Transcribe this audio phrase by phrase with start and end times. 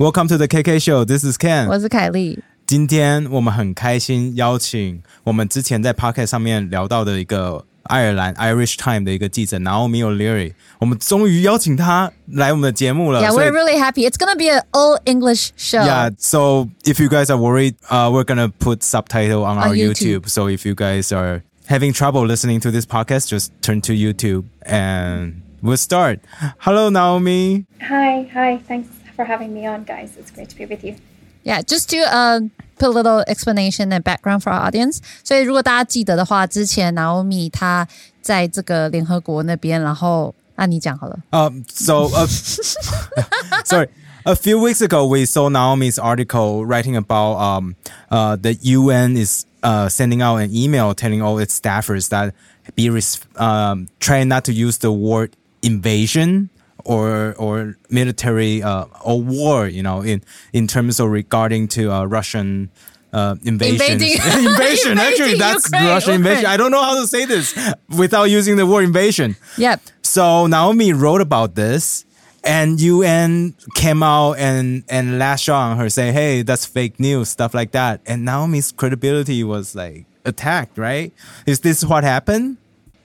[0.00, 1.04] Welcome to the KK Show.
[1.04, 1.68] This is Ken.
[1.68, 2.38] 我是凯莉。
[2.66, 13.22] 今天我们很开心邀请我们之前在 Podcast 上面聊到的一个爱尔兰 Irish Time 的一个记者 Naomi O'Leary，我们终于邀请他来我们的节目了。
[13.22, 14.04] Yeah, 所以 we're really happy.
[14.04, 15.84] It's gonna be an all English show.
[15.86, 20.22] Yeah, so if you guys are worried, uh, we're gonna put subtitle on, our YouTube.
[20.22, 20.28] YouTube.
[20.28, 24.44] So if you guys are having trouble listening to this podcast, just turn to YouTube
[24.62, 26.18] and we'll start.
[26.58, 27.66] Hello, Naomi.
[27.82, 28.58] Hi, hi.
[28.66, 30.10] Thanks for having me on, guys.
[30.18, 30.96] It's great to be with you.
[31.44, 32.40] Yeah, just to uh,
[32.76, 35.00] put a little explanation and background for our audience.
[35.22, 37.86] 所以如果大家记得的话，之前 Naomi 她
[38.20, 41.18] 在这个联合国那边，然后那你讲好了。
[41.30, 42.26] Um, so, uh,
[43.64, 43.88] sorry.
[44.24, 47.76] A few weeks ago, we saw Naomi's article writing about um,
[48.10, 52.34] uh, the UN is uh, sending out an email telling all its staffers that
[52.74, 55.30] be res- um, try not to use the word
[55.62, 56.50] invasion
[56.85, 59.67] or or military uh, or war.
[59.67, 62.69] You know, in in terms of regarding to uh, Russian.
[63.13, 63.91] Uh, invasion.
[63.91, 64.97] Invading- invasion.
[64.97, 66.37] Actually, that's Ukraine, Russian invasion.
[66.37, 66.53] Ukraine.
[66.53, 67.53] I don't know how to say this
[67.89, 69.35] without using the word invasion.
[69.57, 69.81] Yep.
[70.01, 72.05] So Naomi wrote about this,
[72.45, 77.53] and UN came out and and lashed on her, say, "Hey, that's fake news," stuff
[77.53, 77.99] like that.
[78.05, 80.77] And Naomi's credibility was like attacked.
[80.77, 81.11] Right?
[81.45, 82.55] Is this what happened?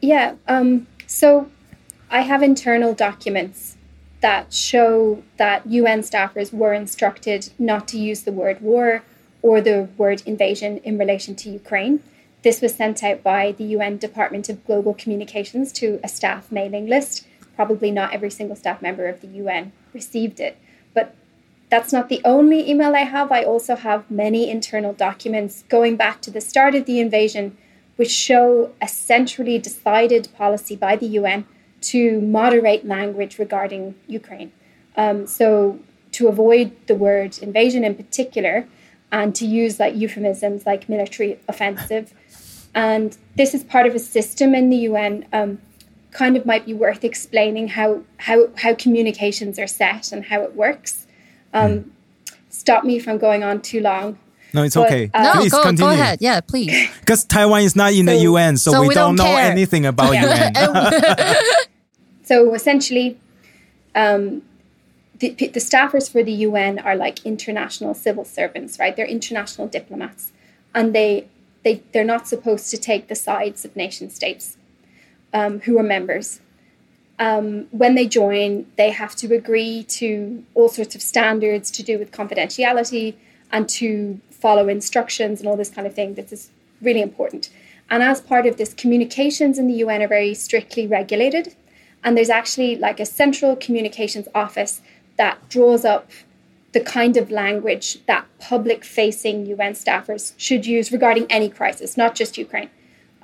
[0.01, 1.51] Yeah, um, so
[2.11, 3.77] I have internal documents
[4.21, 9.03] that show that UN staffers were instructed not to use the word war
[9.43, 12.03] or the word invasion in relation to Ukraine.
[12.43, 16.87] This was sent out by the UN Department of Global Communications to a staff mailing
[16.87, 17.27] list.
[17.57, 20.57] Probably not every single staff member of the UN received it,
[20.95, 21.15] but
[21.71, 23.33] that's not the only email I have.
[23.33, 27.57] I also have many internal documents going back to the start of the invasion,
[27.97, 31.47] which show a centrally decided policy by the UN
[31.93, 34.53] to moderate language regarding Ukraine.
[34.97, 35.79] Um, so,
[36.13, 38.67] to avoid the word invasion in particular,
[39.13, 42.13] and to use like euphemisms like military offensive.
[42.75, 45.27] And this is part of a system in the UN.
[45.33, 45.59] Um,
[46.13, 50.55] kind of might be worth explaining how how how communications are set and how it
[50.57, 51.07] works.
[51.53, 51.93] Um,
[52.49, 54.19] Stop me if I'm going on too long.
[54.55, 55.11] No, it's But, okay.
[55.13, 55.93] uh, No, Please go continue.
[55.93, 56.19] go ahead.
[56.23, 56.89] Yeah, please.
[57.01, 59.85] Because Taiwan is not in the UN, so, So we, we don't, don't know anything
[59.85, 60.51] about Yeah.
[60.57, 61.37] UN.
[62.27, 63.19] So essentially,
[63.95, 64.43] um,
[65.19, 68.95] the, the staffers for the UN are like international civil servants, right?
[68.95, 70.33] They're international diplomats,
[70.75, 71.29] and they
[71.63, 74.59] they they're not supposed to take the sides of nation states
[75.33, 76.41] um, who are members.
[77.19, 81.99] Um, when they join, they have to agree to all sorts of standards to do
[81.99, 83.15] with confidentiality
[83.51, 86.15] and to follow instructions and all this kind of thing.
[86.15, 86.51] This is
[86.83, 87.49] really important.
[87.89, 91.55] And as part of this, communications in the UN are very strictly regulated.
[92.07, 94.81] And there's actually like a central communications office
[95.17, 96.09] that draws up
[96.73, 102.15] the kind of language that public facing UN staffers should use regarding any crisis, not
[102.15, 102.71] just Ukraine.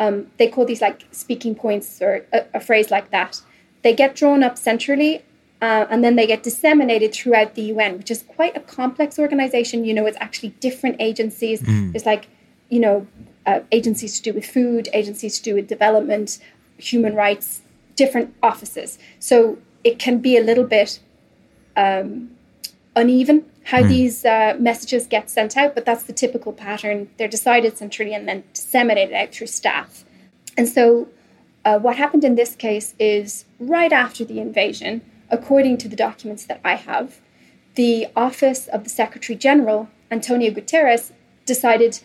[0.00, 3.40] Um, they call these like speaking points or a, a phrase like that.
[3.82, 5.22] They get drawn up centrally
[5.60, 9.84] uh, and then they get disseminated throughout the UN, which is quite a complex organization.
[9.84, 11.60] You know, it's actually different agencies.
[11.92, 12.26] There's like,
[12.68, 13.06] you know,
[13.46, 16.38] uh, agencies to do with food, agencies to do with development,
[16.78, 17.62] human rights,
[17.96, 18.98] different offices.
[19.18, 21.00] So it can be a little bit
[21.76, 22.30] um,
[22.94, 27.08] uneven how these uh, messages get sent out, but that's the typical pattern.
[27.16, 30.04] They're decided centrally and then disseminated out through staff.
[30.56, 31.08] And so,
[31.64, 36.44] uh, what happened in this case is right after the invasion, according to the documents
[36.46, 37.20] that I have,
[37.76, 41.12] the office of the Secretary General, Antonio Guterres,
[41.46, 42.00] decided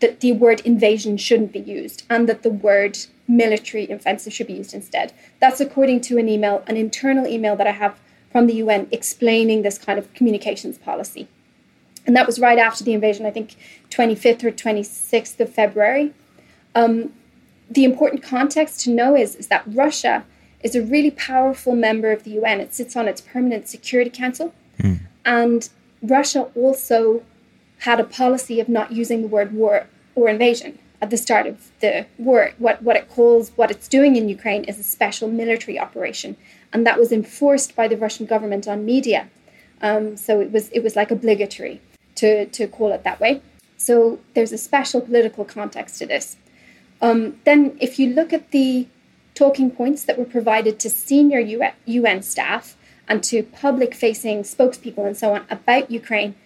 [0.00, 2.98] that the word invasion shouldn't be used and that the word
[3.36, 5.12] military offensive should be used instead.
[5.40, 7.98] That's according to an email, an internal email that I have
[8.30, 11.28] from the UN explaining this kind of communications policy.
[12.06, 13.56] And that was right after the invasion, I think
[13.90, 16.12] 25th or 26th of February.
[16.74, 17.12] Um,
[17.70, 20.24] the important context to know is, is that Russia
[20.62, 22.60] is a really powerful member of the UN.
[22.60, 24.52] It sits on its permanent Security Council.
[25.24, 25.68] And
[26.02, 27.22] Russia also
[27.80, 31.72] had a policy of not using the word war or invasion at the start of
[31.80, 32.52] the war.
[32.58, 36.36] What, what it calls, what it's doing in Ukraine is a special military operation.
[36.72, 39.28] And that was enforced by the Russian government on media.
[39.82, 41.80] Um, so it was, it was like obligatory
[42.14, 43.42] to, to call it that way.
[43.76, 46.36] So there's a special political context to this.
[47.00, 48.86] Um, then, if you look at the
[49.34, 52.76] talking points that were provided to senior UN staff
[53.08, 56.36] and to public facing spokespeople and so on about Ukraine,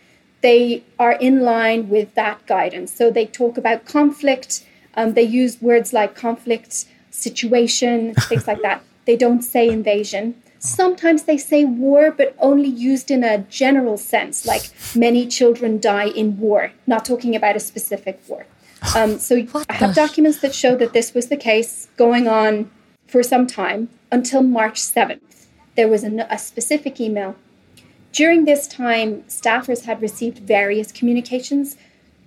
[0.47, 2.95] they are in line with that guidance.
[2.95, 4.65] So they talk about conflict,
[4.95, 8.85] um, they use words like conflict, situation, things like that.
[9.07, 10.25] They don't say invasion.
[10.61, 16.11] Sometimes they say war, but only used in a general sense, like many children die
[16.23, 18.47] in war, not talking about a specific war.
[18.95, 22.29] Um, so What I have the- documents that show that this was the case going
[22.29, 22.71] on
[23.09, 25.47] for some time until March 7th.
[25.75, 27.35] There was a, a specific email.
[28.17, 31.77] During this time, staffers had received various communications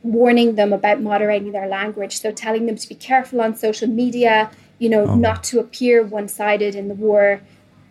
[0.03, 2.19] warning them about moderating their language.
[2.19, 5.15] So telling them to be careful on social media, you know, oh.
[5.15, 7.41] not to appear one sided in the war,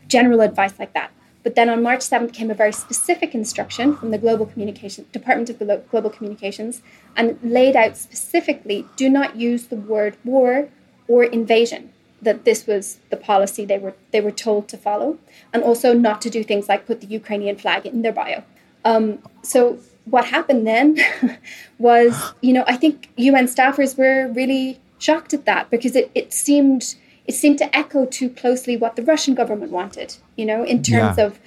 [0.07, 1.11] general advice like that.
[1.43, 5.51] But then on March 7th came a very specific instruction from the Global Communication Department
[5.51, 6.83] of Glo- Global Communications
[7.17, 10.69] and laid out specifically do not use the word war
[11.09, 11.93] or invasion.
[12.23, 15.19] That this was the policy they were they were told to follow,
[15.53, 18.43] and also not to do things like put the Ukrainian flag in their bio.
[18.85, 20.97] Um, so what happened then
[21.79, 26.33] was, you know, I think UN staffers were really shocked at that because it, it
[26.33, 26.95] seemed
[27.27, 31.19] it seemed to echo too closely what the Russian government wanted, you know, in terms
[31.19, 31.27] Yeah.
[31.27, 31.39] of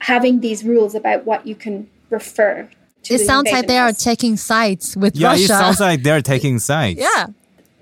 [0.00, 2.68] having these rules about what you can refer
[3.04, 3.14] to.
[3.14, 5.44] It the sounds like invasion they are taking sides with Yeah, Russia.
[5.44, 7.00] it sounds like they're taking sides.
[7.00, 7.26] yeah.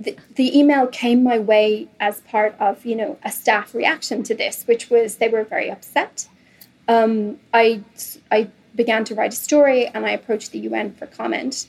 [0.01, 4.65] The, email came my way as part of you know a staff reaction to this
[4.65, 6.29] which was they were very upset.
[6.89, 7.83] Um, I,
[8.33, 11.67] I began to write a story and i approached the un for comment.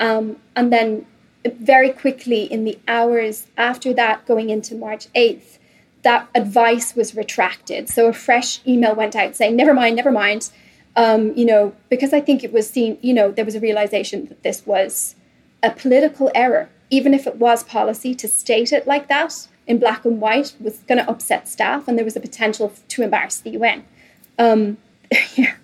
[0.00, 1.06] Um, and then
[1.44, 5.58] very quickly in the hours after that going into march 8th
[6.02, 7.88] that advice was retracted.
[7.88, 10.50] So a fresh email went out saying never mind never mind.
[10.96, 14.24] Um, you know because i think it was seen you know there was a realization
[14.28, 15.14] that this was
[15.62, 20.04] a political error, even if it was policy, to state it like that in black
[20.04, 23.50] and white was going to upset staff, and there was a potential to embarrass the
[23.50, 23.84] UN.
[24.38, 24.78] Um,
[25.36, 25.54] yeah.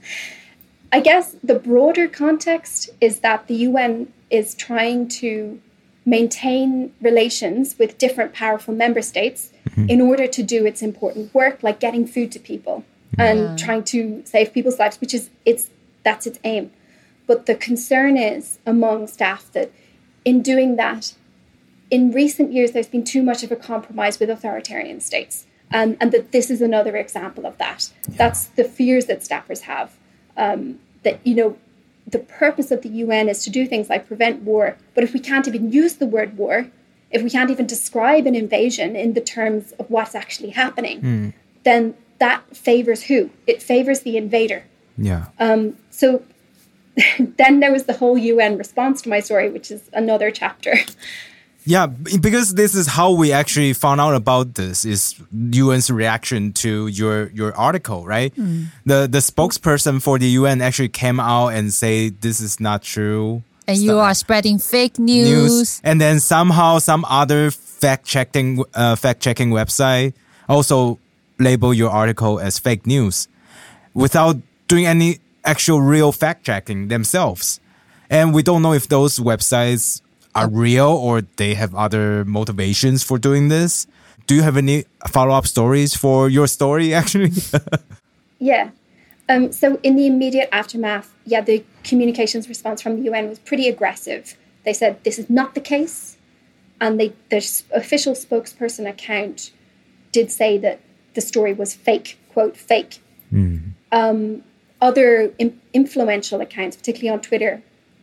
[0.92, 5.60] I guess the broader context is that the UN is trying to
[6.04, 9.52] maintain relations with different powerful member states
[9.88, 12.84] in order to do its important work, like getting food to people
[13.18, 15.70] and trying to save people's lives, which is its
[16.02, 16.70] that's its aim.
[17.26, 19.70] But the concern is among staff that
[20.24, 21.14] in doing that,
[21.90, 25.46] in recent years, there's been too much of a compromise with authoritarian states.
[25.74, 27.90] Um, and that this is another example of that.
[28.06, 29.92] That's the fears that staffers have.
[30.36, 31.56] Um, that, you know,
[32.06, 34.76] the purpose of the UN is to do things like prevent war.
[34.94, 36.70] But if we can't even use the word war,
[37.10, 41.32] if we can't even describe an invasion in the terms of what's actually happening,
[41.64, 43.30] then that favors who?
[43.46, 44.64] It favors the invader.
[44.98, 45.26] Yeah.
[45.38, 46.22] Um, so
[47.18, 50.74] then there was the whole UN response to my story, which is another chapter.
[51.64, 56.88] Yeah, because this is how we actually found out about this is UN's reaction to
[56.88, 58.34] your your article, right?
[58.34, 63.44] The the spokesperson for the UN actually came out and say this is not true.
[63.68, 65.28] And you are spreading fake news.
[65.28, 70.14] News, and then somehow some other fact checking uh, fact checking website
[70.48, 70.98] also
[71.38, 73.28] label your article as fake news
[73.94, 74.36] without
[74.66, 77.60] doing any actual real fact checking themselves.
[78.10, 80.02] And we don't know if those websites
[80.34, 83.86] are real or they have other motivations for doing this.
[84.26, 87.32] Do you have any follow up stories for your story actually?
[88.38, 88.70] Yeah.
[89.28, 93.68] Um, so in the immediate aftermath, yeah, the communications response from the UN was pretty
[93.68, 94.36] aggressive.
[94.64, 96.16] They said this is not the case,
[96.80, 97.38] and they the
[97.72, 99.52] official spokesperson account
[100.10, 100.80] did say that
[101.14, 103.00] the story was fake, quote fake.
[103.92, 104.42] Um,
[104.82, 107.62] other in- influential accounts, particularly on Twitter,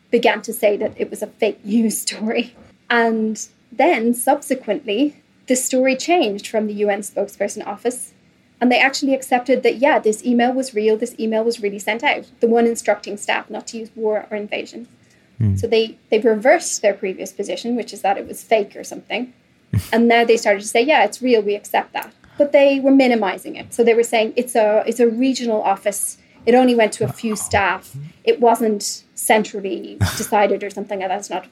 [0.09, 2.55] began to say that it was a fake news story,
[2.89, 8.13] and then subsequently the story changed from the UN spokesperson office
[8.61, 12.03] and they actually accepted that, yeah, this email was real, this email was really sent
[12.03, 14.87] out, the one instructing staff not to use war or invasion.
[15.37, 15.55] Hmm.
[15.55, 19.33] So they, they reversed their previous position, which is that it was fake or something.
[19.93, 22.13] and now they started to say, yeah, it's real, we accept that.
[22.37, 23.73] But they were minimizing it.
[23.73, 26.17] So they were saying it's a, it's a regional office.
[26.49, 27.95] It only went to a few staff.
[28.23, 31.29] It wasn't centrally decided or something like that.
[31.29, 31.45] Not,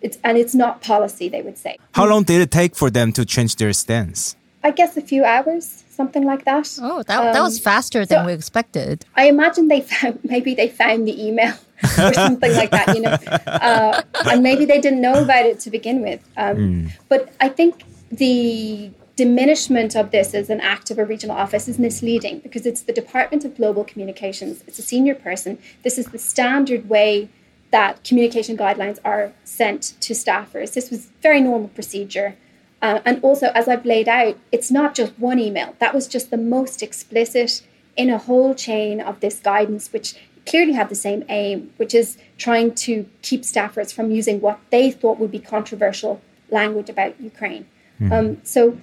[0.00, 1.76] it's, and it's not policy, they would say.
[1.98, 4.36] How long did it take for them to change their stance?
[4.64, 6.66] I guess a few hours, something like that.
[6.80, 9.04] Oh, that, that was Um, faster than so- we expected.
[9.22, 11.52] I imagine they found maybe they found the email
[11.98, 14.00] or something like that, you know, uh,
[14.30, 16.20] and maybe they didn't know about it to begin with.
[16.38, 17.72] Um, But I think
[18.10, 22.82] the diminishment of this as an act of a regional office is misleading because it's
[22.82, 24.62] the Department of Global Communications.
[24.68, 25.58] It's a senior person.
[25.82, 27.28] This is the standard way
[27.72, 30.72] that communication guidelines are sent to staffers.
[30.72, 32.36] This was very normal procedure.
[32.80, 35.74] Uh, and also, as I've laid out, it's not just one email.
[35.80, 37.62] That was just the most explicit
[37.96, 40.14] in a whole chain of this guidance, which
[40.46, 44.92] clearly had the same aim, which is trying to keep staffers from using what they
[44.92, 46.20] thought would be controversial
[46.50, 47.66] language about Ukraine.
[48.12, 48.78] Um, so,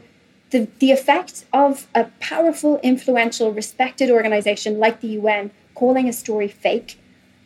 [0.52, 6.48] the, the effect of a powerful, influential, respected organization like the UN calling a story
[6.48, 7.00] fake,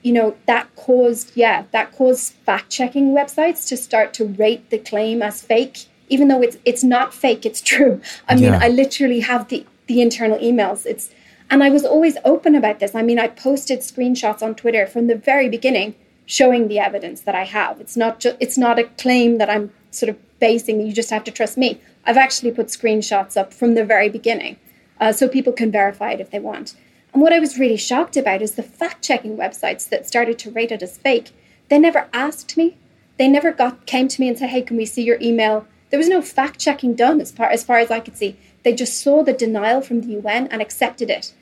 [0.04, 4.78] you know, that caused, yeah, that caused fact checking websites to start to rate the
[4.78, 8.02] claim as fake, even though it's it's not fake, it's true.
[8.28, 8.60] I mean, Yeah.
[8.62, 10.86] I literally have the the internal emails.
[10.86, 11.10] It's
[11.50, 12.94] and I was always open about this.
[12.94, 17.34] I mean, I posted screenshots on Twitter from the very beginning showing the evidence that
[17.34, 17.82] I have.
[17.82, 21.24] It's not just it's not a claim that I'm sort of basing you just have
[21.26, 21.82] to trust me.
[22.06, 24.58] I've actually put screenshots up from the very beginning.
[25.00, 26.76] Uh, so people can verify it if they want.
[27.14, 30.52] And what I was really shocked about is the fact checking websites that started to
[30.52, 31.32] rate it as fake.
[31.70, 32.78] They never asked me.
[33.18, 35.98] They never got came to me and said, "Hey, can we see your email?" There
[35.98, 38.38] was no fact checking done as far as far as I could see.
[38.64, 41.34] They just saw the denial from the UN and accepted it,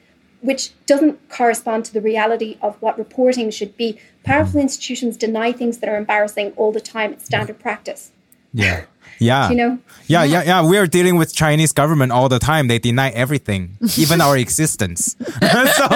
[0.42, 4.00] which doesn't correspond to the reality of what reporting should be.
[4.24, 7.14] Powerful institutions deny things that are embarrassing all the time.
[7.14, 8.12] It's standard practice.
[8.54, 8.86] Yeah.
[9.20, 9.50] Yeah.
[9.50, 9.80] You know?
[10.06, 10.62] Yeah, yeah, yeah.
[10.64, 12.68] We are dealing with Chinese government all the time.
[12.68, 15.16] They deny everything, even our existence.
[15.76, 15.88] so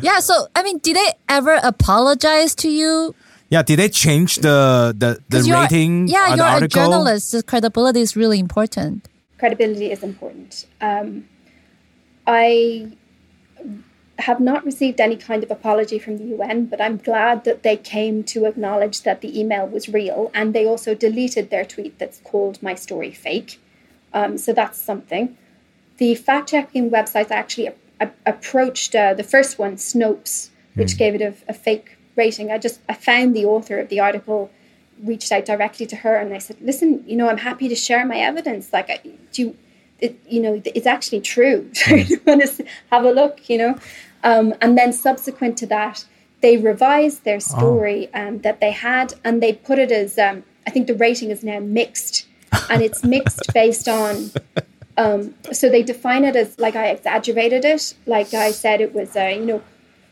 [0.00, 0.20] Yeah.
[0.20, 3.14] So, I mean, did they ever apologize to you?
[3.50, 7.32] yeah, did they change the the, the you're- rating Yeah, on the you're a journalist.
[7.32, 9.08] The credibility is really important.
[9.38, 10.66] credibility is important.
[10.80, 11.24] Um,
[12.26, 12.92] I
[14.18, 17.76] have not received any kind of apology from the UN, but I'm glad that they
[17.76, 22.20] came to acknowledge that the email was real and they also deleted their tweet that's
[22.24, 23.60] called My Story Fake.
[24.12, 25.36] Um, so that's something.
[25.98, 27.70] The fact checking websites actually
[28.00, 32.50] a- approached uh, the first one, Snopes, which gave it a, a fake rating.
[32.50, 34.50] I just I found the author of the article,
[35.02, 38.04] reached out directly to her, and I said, "Listen, you know, I'm happy to share
[38.06, 38.72] my evidence.
[38.72, 39.00] Like, I,
[39.32, 39.56] do you,
[40.00, 41.70] it, you know, it's actually true.
[41.86, 43.48] Do you want to have a look?
[43.48, 43.78] You know?"
[44.22, 46.04] Um, and then subsequent to that,
[46.40, 50.70] they revised their story um, that they had, and they put it as um, I
[50.70, 52.26] think the rating is now mixed,
[52.70, 54.30] and it's mixed based on
[54.96, 57.94] um, so they define it as like I exaggerated it.
[58.06, 59.62] Like I said, it was uh, you know,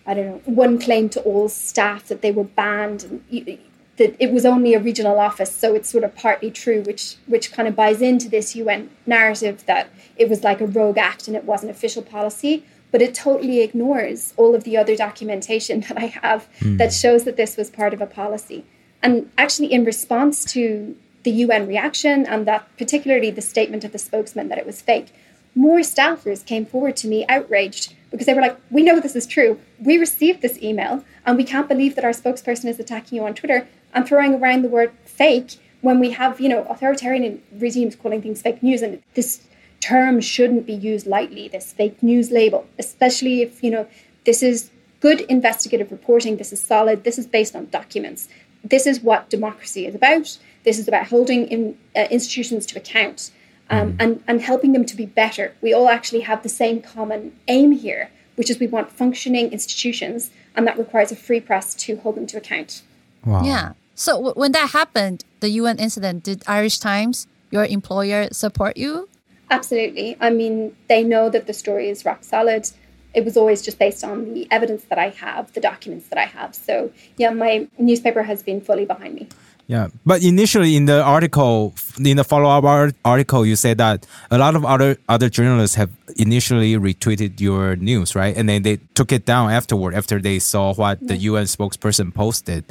[0.07, 3.59] I don't know, one claim to all staff that they were banned, and you,
[3.97, 7.53] that it was only a regional office, so it's sort of partly true, which which
[7.53, 11.37] kind of buys into this UN narrative that it was like a rogue act and
[11.37, 12.65] it wasn't official policy.
[12.93, 16.77] But it totally ignores all of the other documentation that I have hmm.
[16.77, 18.65] that shows that this was part of a policy.
[19.03, 23.99] And actually, in response to the UN reaction and that particularly the statement of the
[23.99, 25.13] spokesman that it was fake,
[25.57, 29.27] more staffers came forward to me outraged because they were like, We know this is
[29.27, 29.59] true.
[29.81, 33.35] We received this email and we can't believe that our spokesperson is attacking you on
[33.35, 38.23] Twitter and throwing around the word fake when we have, you know, authoritarian regimes calling
[38.23, 38.83] things fake news.
[38.83, 39.45] And this
[39.81, 43.89] term shouldn't be used lightly, this fake news label, especially if, you know,
[44.25, 48.29] this is good investigative reporting, this is solid, this is based on documents.
[48.63, 50.39] This is what democracy is about.
[50.65, 53.31] This is about holding in, uh, institutions to account
[53.71, 55.55] um, and, and helping them to be better.
[55.63, 60.31] We all actually have the same common aim here, which is we want functioning institutions,
[60.55, 62.83] and that requires a free press to hold them to account.
[63.25, 63.45] Wow.
[63.45, 63.73] Yeah.
[63.97, 69.09] So w- when that happened, the UN incident, did Irish Times, your employer, support you?
[69.51, 70.17] Absolutely.
[70.21, 72.71] I mean, they know that the story is rock solid.
[73.15, 76.27] It was always just based on the evidence that I have, the documents that I
[76.27, 76.55] have.
[76.55, 79.29] So, yeah, my newspaper has been fully behind me.
[79.69, 84.55] Yeah, but initially in the article, in the follow-up article, you said that a lot
[84.55, 88.37] of other other journalists have initially retweeted your news, right?
[88.37, 92.65] And then they took it down afterward after they saw what the UN spokesperson posted,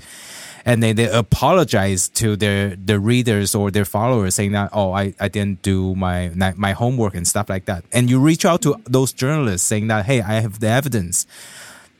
[0.66, 5.14] and then they apologize to their the readers or their followers, saying that oh, I,
[5.20, 7.86] I didn't do my my homework and stuff like that.
[7.94, 11.28] And you reach out to those journalists saying that hey, I have the evidence.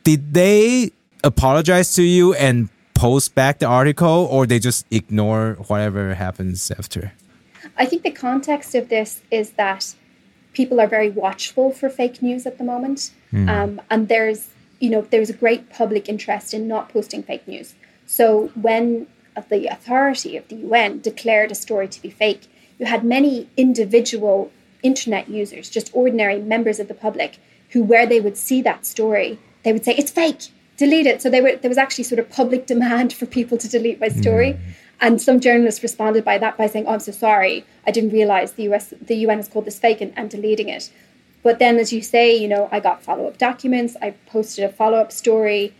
[0.02, 0.90] Did they
[1.24, 7.12] apologize to you and post back the article or they just ignore whatever happens after
[7.76, 9.94] I think the context of this is that
[10.52, 14.48] people are very watchful for fake news at the moment, um, and there's
[14.80, 17.74] you know there's a great public interest in not posting fake news.
[18.06, 19.06] So when
[19.50, 22.46] the authority of the UN declared a story to be fake,
[22.78, 24.50] you had many individual
[24.82, 27.38] internet users, just ordinary members of the public,
[27.70, 31.20] who where they would see that story, they would say it's fake, delete it.
[31.20, 34.08] So they were, there was actually sort of public demand for people to delete my
[34.08, 34.52] story.
[34.52, 34.60] Mm.
[34.98, 37.66] And some journalists responded by that by saying, "Oh, I'm so sorry.
[37.86, 40.90] I didn't realize the US, the UN has called this fake and, and deleting it."
[41.42, 43.94] But then, as you say, you know, I got follow up documents.
[44.00, 45.74] I posted a follow up story.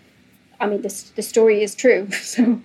[0.61, 2.09] I mean, this the story is true.
[2.37, 2.61] So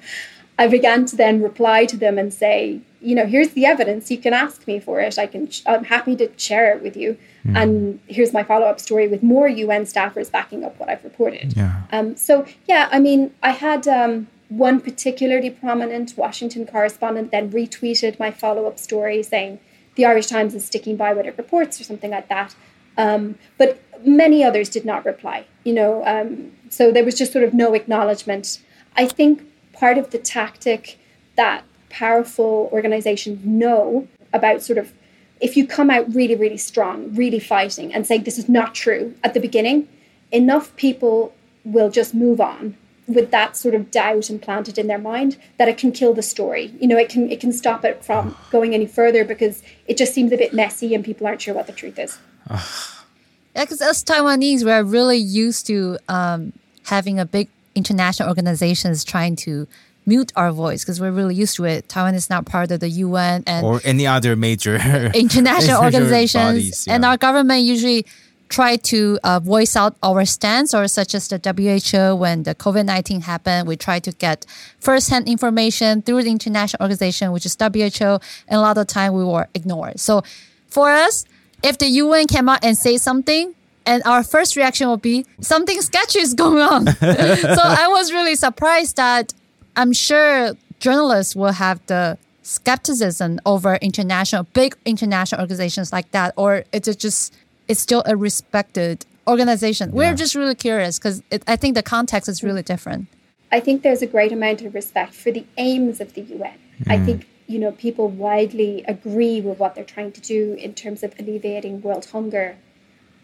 [0.59, 4.11] I began to then reply to them and say, you know, here's the evidence.
[4.11, 5.17] You can ask me for it.
[5.17, 5.49] I can.
[5.65, 7.17] I'm happy to share it with you.
[7.55, 11.57] And here's my follow up story with more UN staffers backing up what I've reported.
[11.57, 11.81] Yeah.
[11.91, 18.19] Um, so yeah, I mean, I had um, one particularly prominent Washington correspondent then retweeted
[18.19, 19.59] my follow up story saying,
[19.95, 22.55] the Irish Times is sticking by what it reports or something like that.
[22.97, 25.45] Um, but many others did not reply.
[25.63, 28.59] You know, um, so there was just sort of no acknowledgement.
[28.95, 29.43] I think
[29.73, 30.97] part of the tactic
[31.35, 34.93] that powerful organizations know about sort of
[35.39, 39.15] if you come out really, really strong, really fighting, and say this is not true
[39.23, 39.87] at the beginning,
[40.31, 41.33] enough people
[41.65, 45.77] will just move on with that sort of doubt implanted in their mind that it
[45.77, 46.73] can kill the story.
[46.79, 50.13] You know, it can it can stop it from going any further because it just
[50.13, 52.19] seems a bit messy and people aren't sure what the truth is.
[52.49, 56.53] Yeah, because us Taiwanese, we're really used to um,
[56.85, 59.67] having a big international organizations trying to
[60.05, 61.87] mute our voice because we're really used to it.
[61.87, 64.75] Taiwan is not part of the UN and or any other major
[65.13, 68.05] international organizations, bodies, and our government usually
[68.49, 72.85] try to uh, voice out our stance, or such as the WHO when the COVID
[72.85, 74.45] nineteen happened, we try to get
[74.79, 79.23] firsthand information through the international organization, which is WHO, and a lot of time we
[79.23, 79.99] were ignored.
[79.99, 80.23] So
[80.67, 81.25] for us,
[81.63, 83.55] if the UN came out and say something.
[83.83, 86.85] And our first reaction will be something sketchy is going on.
[86.85, 89.33] so I was really surprised that
[89.75, 96.63] I'm sure journalists will have the skepticism over international, big international organizations like that, or
[96.71, 97.33] it's just
[97.67, 99.91] it's still a respected organization.
[99.91, 103.07] We're just really curious because I think the context is really different.
[103.51, 106.53] I think there's a great amount of respect for the aims of the UN.
[106.87, 107.05] I mm.
[107.05, 111.13] think you know people widely agree with what they're trying to do in terms of
[111.19, 112.57] alleviating world hunger,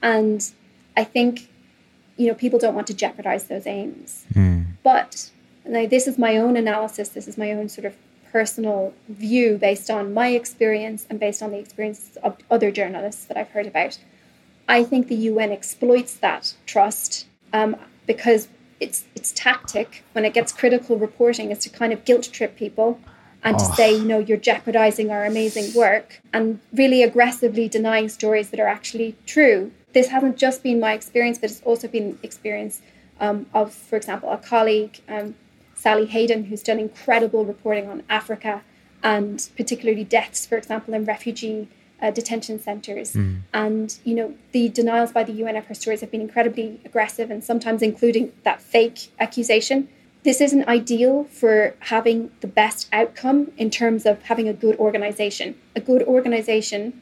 [0.01, 0.51] and
[0.95, 1.49] I think
[2.17, 4.25] you know people don't want to jeopardize those aims.
[4.83, 5.31] But
[5.65, 7.09] now this is my own analysis.
[7.09, 7.95] This is my own sort of
[8.31, 13.37] personal view based on my experience and based on the experiences of other journalists that
[13.37, 13.97] I've heard about.
[14.67, 20.51] I think the UN exploits that trust um, because its its tactic when it gets
[20.51, 22.99] critical reporting is to kind of guilt trip people
[23.47, 28.49] and to say, you know, you're jeopardizing our amazing work and really aggressively denying stories
[28.49, 29.71] that are actually true.
[29.93, 32.81] This hasn't just been my experience, but it's also been experience
[33.21, 35.35] um, of, for example, a colleague, um,
[35.75, 38.63] Sally Hayden, who's done incredible reporting on Africa
[39.01, 41.69] and particularly deaths, for example, in refugee
[42.01, 43.15] uh, detention centres.
[43.53, 47.31] And, you know, the denials by the UN of her stories have been incredibly aggressive
[47.31, 49.87] and sometimes including that fake accusation.
[50.23, 55.55] This isn't ideal for having the best outcome in terms of having a good organization.
[55.75, 57.01] A good organization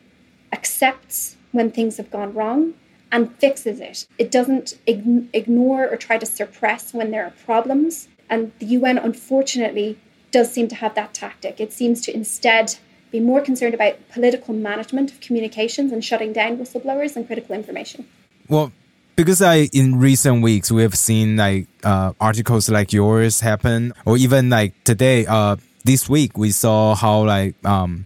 [0.51, 2.73] accepts when things have gone wrong
[3.11, 4.07] and fixes it.
[4.17, 8.07] It doesn't ign- ignore or try to suppress when there are problems.
[8.29, 9.97] And the UN, unfortunately,
[10.31, 11.59] does seem to have that tactic.
[11.59, 12.75] It seems to instead
[13.11, 18.05] be more concerned about political management of communications and shutting down whistleblowers and critical information.
[18.49, 18.73] Well,
[19.15, 24.17] because I in recent weeks we have seen like uh, articles like yours happen, or
[24.17, 28.05] even like today, uh, this week we saw how like um,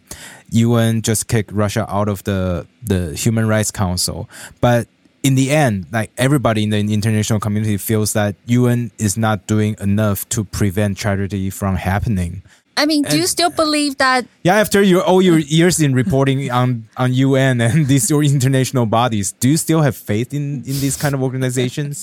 [0.51, 4.29] UN just kicked Russia out of the the Human Rights Council,
[4.61, 4.87] but
[5.21, 9.75] in the end, like everybody in the international community feels that UN is not doing
[9.81, 12.41] enough to prevent tragedy from happening.
[12.81, 16.39] I mean, do you still believe that Yeah, after your all your years in reporting
[16.59, 16.67] on
[17.01, 20.95] on UN and these your international bodies, do you still have faith in in these
[21.03, 21.95] kind of organizations?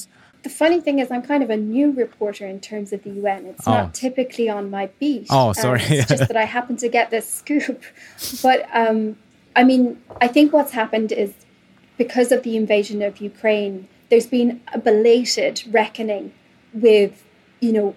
[0.46, 3.40] The funny thing is, I'm kind of a new reporter in terms of the UN.
[3.50, 3.72] It's Oh.
[3.78, 5.26] not typically on my beat.
[5.38, 5.82] Oh, Um, sorry.
[6.00, 7.78] it's just that I happen to get this scoop.
[8.46, 8.98] But um,
[9.60, 9.82] I mean,
[10.24, 11.30] I think what's happened is
[12.02, 13.74] because of the invasion of Ukraine,
[14.10, 16.24] there's been a belated reckoning
[16.86, 17.12] with,
[17.64, 17.88] you know,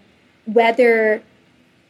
[0.57, 1.21] whether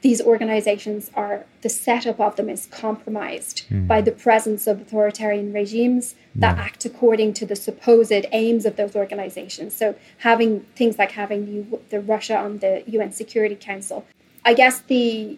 [0.02, 6.16] these organizations are the setup of them is compromised by the presence of authoritarian regimes
[6.36, 9.76] that act according to the supposed aims of those organizations.
[9.76, 14.06] So having things like having the, the Russia on the UN Security Council,
[14.46, 15.38] I guess the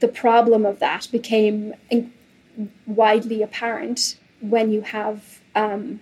[0.00, 2.12] the problem of that became in,
[2.86, 6.00] widely apparent when you have um,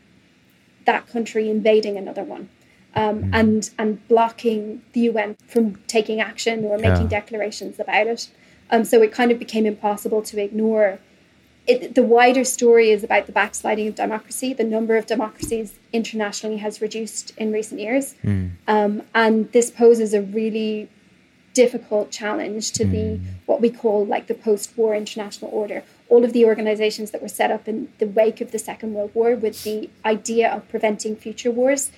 [0.87, 2.49] that country invading another one
[2.95, 7.21] um, and and blocking the UN from taking action or making Yeah.
[7.21, 8.29] declarations about it.
[8.71, 10.99] Um, so it kind of became impossible to ignore.
[11.67, 14.53] It, the wider story is about the backsliding of democracy.
[14.55, 18.15] The number of democracies internationally has reduced in recent years,
[18.67, 20.89] um, and this poses a really
[21.53, 25.83] difficult challenge to the what we call like the post-war international order.
[26.09, 29.11] All of the organizations that were set up in the wake of the Second World
[29.15, 31.91] War with the idea of preventing future wars,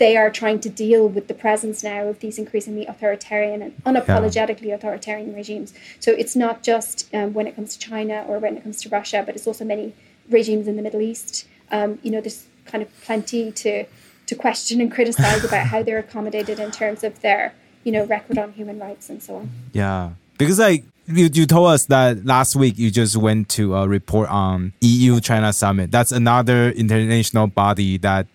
[0.00, 4.72] they are trying to deal with the presence now of these increasingly authoritarian and unapologetically
[4.72, 5.74] authoritarian regimes.
[6.00, 8.88] So it's not just um, when it comes to China or when it comes to
[8.88, 9.92] Russia, but it's also many
[10.30, 11.46] regimes in the Middle East.
[11.70, 13.84] Um, you know, there's kind of plenty to
[14.26, 17.52] to question and criticize about how they're accommodated in terms of their
[17.84, 19.50] you know record on human rights and so on.
[19.74, 23.86] Yeah, because like you, you told us that last week you just went to a
[23.86, 25.90] report on EU China summit.
[25.90, 28.26] That's another international body that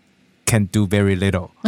[0.46, 1.52] can do very little.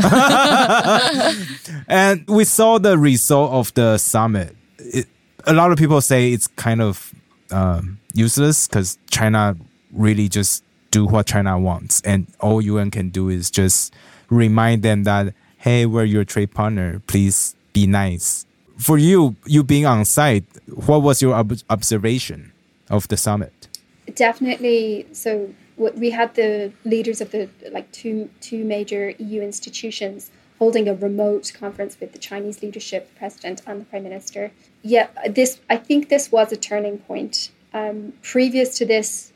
[1.88, 4.56] and we saw the result of the summit.
[4.80, 5.08] It,
[5.46, 7.14] a lot of people say it's kind of
[7.52, 9.56] um, useless because China
[9.92, 13.94] really just do what China wants, and all UN can do is just
[14.30, 17.02] remind them that hey, we're your trade partner.
[17.08, 18.46] Please be nice.
[18.78, 22.54] For you, you being on site, what was your ob- observation
[22.90, 23.68] of the summit?
[24.16, 25.08] Definitely.
[25.12, 30.96] So we had the leaders of the like two two major EU institutions holding a
[30.96, 34.52] remote conference with the Chinese leadership, the president, and the prime minister.
[34.82, 37.52] Yeah, this I think this was a turning point.
[37.74, 39.34] Um, previous to this,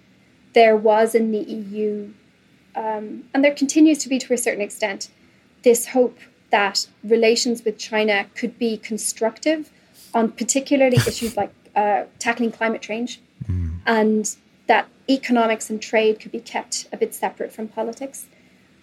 [0.54, 2.12] there was in the EU,
[2.76, 5.10] um, and there continues to be to a certain extent,
[5.64, 6.18] this hope
[6.50, 9.70] that relations with China could be constructive
[10.14, 13.80] on particularly issues like uh, tackling climate change mm.
[13.86, 14.36] and
[14.72, 18.28] that economics and trade could be kept a bit separate from politics.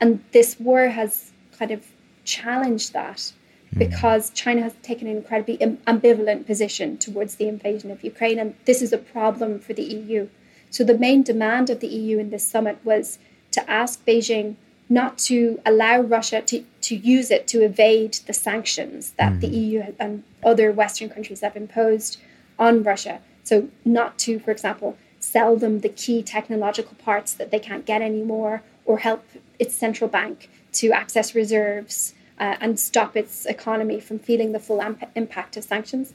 [0.03, 1.83] And this war has kind of
[2.25, 3.79] challenged that mm.
[3.79, 8.39] because China has taken an incredibly ambivalent position towards the invasion of Ukraine.
[8.39, 10.29] And this is a problem for the EU.
[10.69, 13.19] So the main demand of the EU in this summit was
[13.53, 14.57] to ask Beijing
[14.91, 19.41] not to allow Russia to, to use it to evade the sanctions that mm.
[19.41, 22.21] the EU and other Western countries have imposed
[22.59, 23.21] on Russia.
[23.43, 24.99] So, not to, for example,
[25.33, 29.23] sell them the key technological parts that they can't get anymore, or help
[29.59, 34.81] its central bank to access reserves uh, and stop its economy from feeling the full
[34.81, 36.15] amp- impact of sanctions.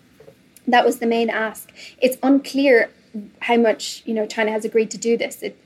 [0.67, 1.71] That was the main ask.
[2.01, 2.89] It's unclear
[3.41, 5.43] how much you know China has agreed to do this.
[5.43, 5.57] It,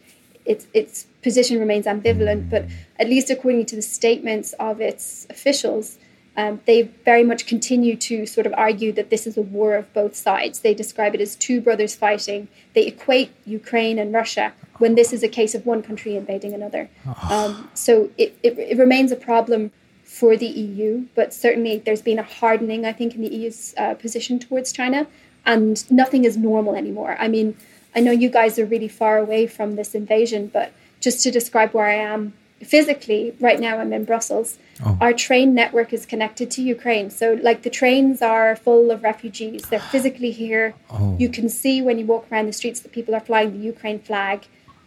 [0.45, 2.65] its its position remains ambivalent, but
[2.99, 5.97] at least according to the statements of its officials,
[6.37, 9.91] um, they very much continue to sort of argue that this is a war of
[9.93, 10.59] both sides.
[10.59, 12.47] They describe it as two brothers fighting.
[12.75, 16.89] They equate Ukraine and Russia when this is a case of one country invading another.
[17.31, 19.71] Um, so it, it, it, remains a problem
[20.03, 23.95] for the EU, but certainly there's been a hardening, I think, in the EU's uh,
[23.95, 25.07] position towards China,
[25.43, 27.17] and nothing is normal anymore.
[27.19, 27.57] I mean,
[27.95, 31.73] I know you guys are really far away from this invasion, but just to describe
[31.73, 34.57] where I am physically, right now I'm in Brussels.
[34.85, 34.97] Oh.
[35.01, 37.09] Our train network is connected to Ukraine.
[37.09, 39.63] So, like, the trains are full of refugees.
[39.69, 40.75] They're physically here.
[40.89, 41.15] Oh.
[41.19, 43.99] You can see when you walk around the streets that people are flying the Ukraine
[43.99, 44.45] flag.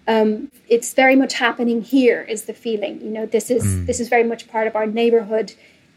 [0.09, 2.23] Um, it's very much happening here.
[2.23, 3.01] Is the feeling?
[3.01, 3.87] You know, this is mm.
[3.87, 5.53] this is very much part of our neighborhood.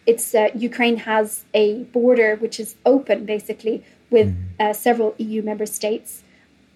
[0.06, 4.70] It's uh, Ukraine has a border which is open, basically, with mm.
[4.70, 6.24] uh, several EU member states.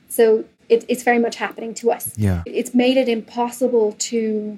[0.10, 2.18] So it, it's very much happening to us.
[2.18, 2.44] Yeah.
[2.46, 4.58] It's made it impossible to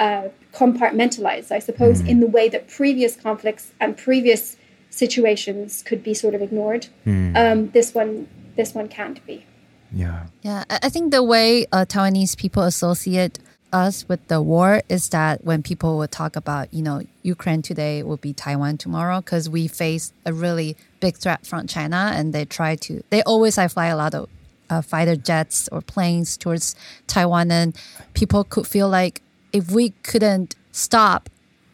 [0.00, 2.08] uh, compartmentalize, I suppose, mm.
[2.08, 4.56] in the way that previous conflicts and previous
[4.88, 6.88] situations could be sort of ignored.
[7.06, 7.36] Mm.
[7.36, 9.44] Um, this one, this one can't be.
[9.92, 10.26] Yeah.
[10.42, 10.64] Yeah.
[10.70, 13.38] I think the way uh, Taiwanese people associate
[13.72, 18.02] us with the war is that when people would talk about, you know, Ukraine today
[18.02, 22.44] will be Taiwan tomorrow because we face a really big threat from China and they
[22.44, 24.28] try to, they always I fly a lot of
[24.70, 26.74] uh, fighter jets or planes towards
[27.08, 27.76] Taiwan, and
[28.14, 29.20] people could feel like
[29.52, 31.28] if we couldn't stop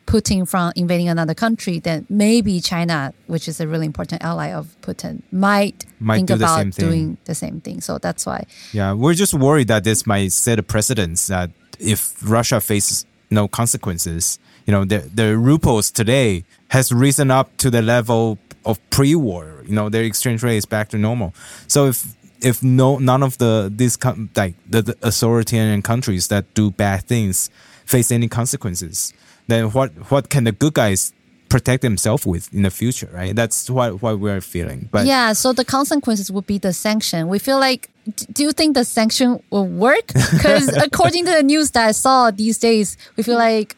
[0.06, 4.76] Putin from invading another country, then maybe China, which is a really important ally of
[4.80, 7.80] Putin, might, might think do about doing the same thing.
[7.80, 8.46] So that's why.
[8.72, 13.48] Yeah, we're just worried that this might set a precedence that if Russia faces no
[13.48, 19.62] consequences, you know, the the rubles today has risen up to the level of pre-war.
[19.66, 21.34] You know, their exchange rate is back to normal.
[21.66, 23.98] So if if no none of the these
[24.36, 27.50] like the, the authoritarian countries that do bad things
[27.86, 29.12] face any consequences,
[29.46, 31.12] then what what can the good guys
[31.48, 33.34] protect themselves with in the future, right?
[33.34, 34.88] That's what what we're feeling.
[34.92, 37.28] But yeah, so the consequences would be the sanction.
[37.28, 37.88] We feel like,
[38.32, 40.12] do you think the sanction will work?
[40.32, 43.76] Because according to the news that I saw these days, we feel like.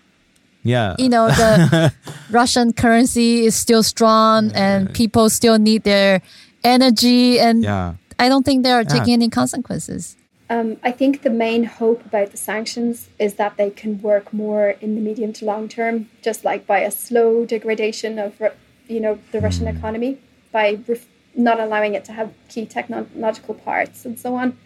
[0.65, 0.97] Yeah.
[0.99, 1.95] You know, the
[2.31, 6.21] Russian currency is still strong and people still need their
[6.65, 10.17] energy and yeah I don't think they are taking any consequences.
[10.51, 14.71] Um, I think the main hope about the sanctions is that they can work more
[14.81, 18.41] in the medium to long term, just like by a slow degradation of,
[18.87, 19.77] you know, the Russian mm.
[19.77, 20.19] economy
[20.51, 24.57] by ref- not allowing it to have key technological parts and so on.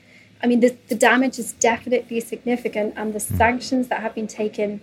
[0.41, 3.37] I mean, the, the damage is definitely significant, and the mm.
[3.37, 4.81] sanctions that have been taken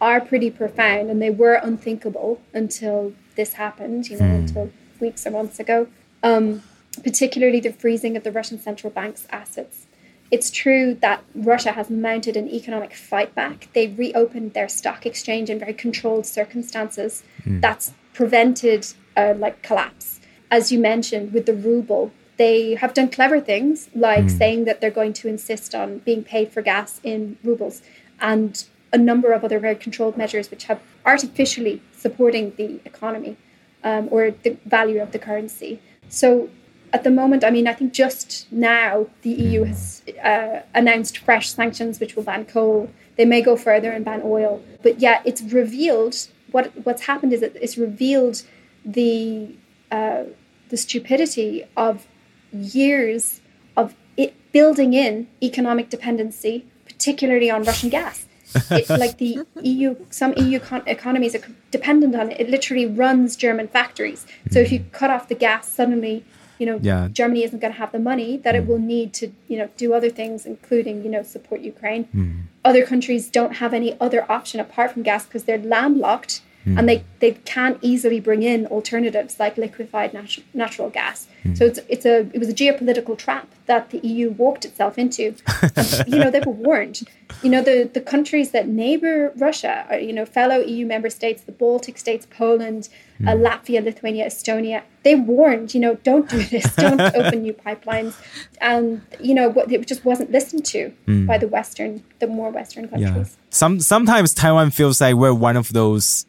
[0.00, 4.36] are pretty profound, and they were unthinkable until this happened, you know, mm.
[4.36, 5.88] until weeks or months ago.
[6.22, 6.62] Um,
[7.04, 9.86] particularly the freezing of the Russian central bank's assets.
[10.30, 13.68] It's true that Russia has mounted an economic fight back.
[13.74, 17.22] They reopened their stock exchange in very controlled circumstances.
[17.44, 17.60] Mm.
[17.60, 20.20] That's prevented a like collapse.
[20.50, 24.90] As you mentioned, with the ruble, they have done clever things like saying that they're
[24.90, 27.82] going to insist on being paid for gas in rubles
[28.20, 33.36] and a number of other very controlled measures which have artificially supporting the economy
[33.84, 35.80] um, or the value of the currency.
[36.08, 36.48] So
[36.92, 41.50] at the moment, I mean, I think just now the EU has uh, announced fresh
[41.50, 42.90] sanctions which will ban coal.
[43.16, 46.16] They may go further and ban oil, but yeah, it's revealed
[46.50, 48.42] what what's happened is that it's revealed
[48.84, 49.54] the
[49.90, 50.24] uh,
[50.68, 52.06] the stupidity of
[52.52, 53.40] years
[53.76, 58.26] of it building in economic dependency, particularly on Russian gas.
[58.70, 62.40] It, like the EU, some EU con- economies are dependent on it.
[62.40, 64.26] It literally runs German factories.
[64.50, 66.24] So if you cut off the gas, suddenly,
[66.60, 67.08] you know, Yeah.
[67.10, 68.68] Germany isn't going to have the money that it mm.
[68.68, 72.04] will need to, you know, do other things, including, you know, support Ukraine.
[72.14, 72.42] Mm.
[72.64, 76.86] Other countries don't have any other option apart from gas because they're landlocked and hmm.
[76.86, 81.26] they, they can't easily bring in alternatives like liquefied natu- natural gas.
[81.42, 81.54] Hmm.
[81.54, 85.34] So it's it's a it was a geopolitical trap that the EU walked itself into.
[85.76, 87.02] And, you know, they were warned.
[87.42, 91.42] You know, the, the countries that neighbor Russia, are, you know, fellow EU member states,
[91.42, 92.88] the Baltic states, Poland,
[93.26, 93.42] uh, hmm.
[93.46, 98.14] Latvia, Lithuania, Estonia, they warned, you know, don't do this, don't open new pipelines.
[98.60, 100.92] And, you know, what it just wasn't listened to
[101.26, 103.06] by the Western, the more Western Yeah.
[103.06, 103.36] countries.
[103.50, 106.26] Some sometimes Taiwan feels like we're one of those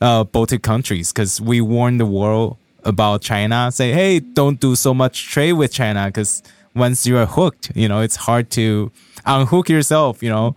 [0.00, 3.70] uh, Baltic countries because we warn the world about China.
[3.72, 6.42] Say, hey, don't do so much trade with China because
[6.74, 8.90] once you're hooked, you know, it's hard to
[9.24, 10.22] unhook yourself.
[10.22, 10.56] You know,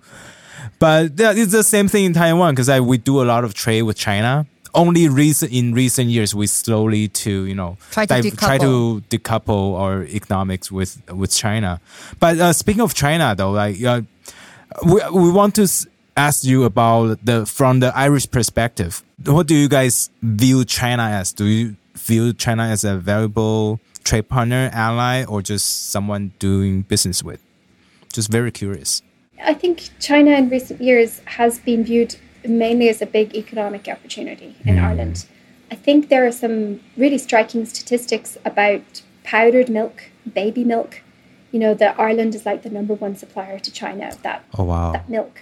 [0.80, 3.98] but it's the same thing in Taiwan because we do a lot of trade with
[3.98, 4.46] China.
[4.74, 9.02] Only recent in recent years we slowly to you know Try to div- try to
[9.10, 11.80] decouple our economics with with China.
[12.20, 14.02] But uh, speaking of China though, like uh,
[14.86, 15.68] we we want to
[16.18, 19.04] ask you about the from the Irish perspective.
[19.26, 21.32] What do you guys view China as?
[21.32, 27.24] Do you view China as a valuable trade partner, ally, or just someone doing business
[27.24, 27.42] with?
[28.12, 29.02] Just very curious.
[29.44, 34.56] I think China in recent years has been viewed mainly as a big economic opportunity
[34.66, 34.84] in mm.
[34.84, 35.26] Ireland.
[35.70, 41.02] I think there are some really striking statistics about powdered milk, baby milk.
[41.52, 44.64] You know, that Ireland is like the number one supplier to China of that, Oh
[44.64, 44.92] wow!
[44.94, 45.42] that milk.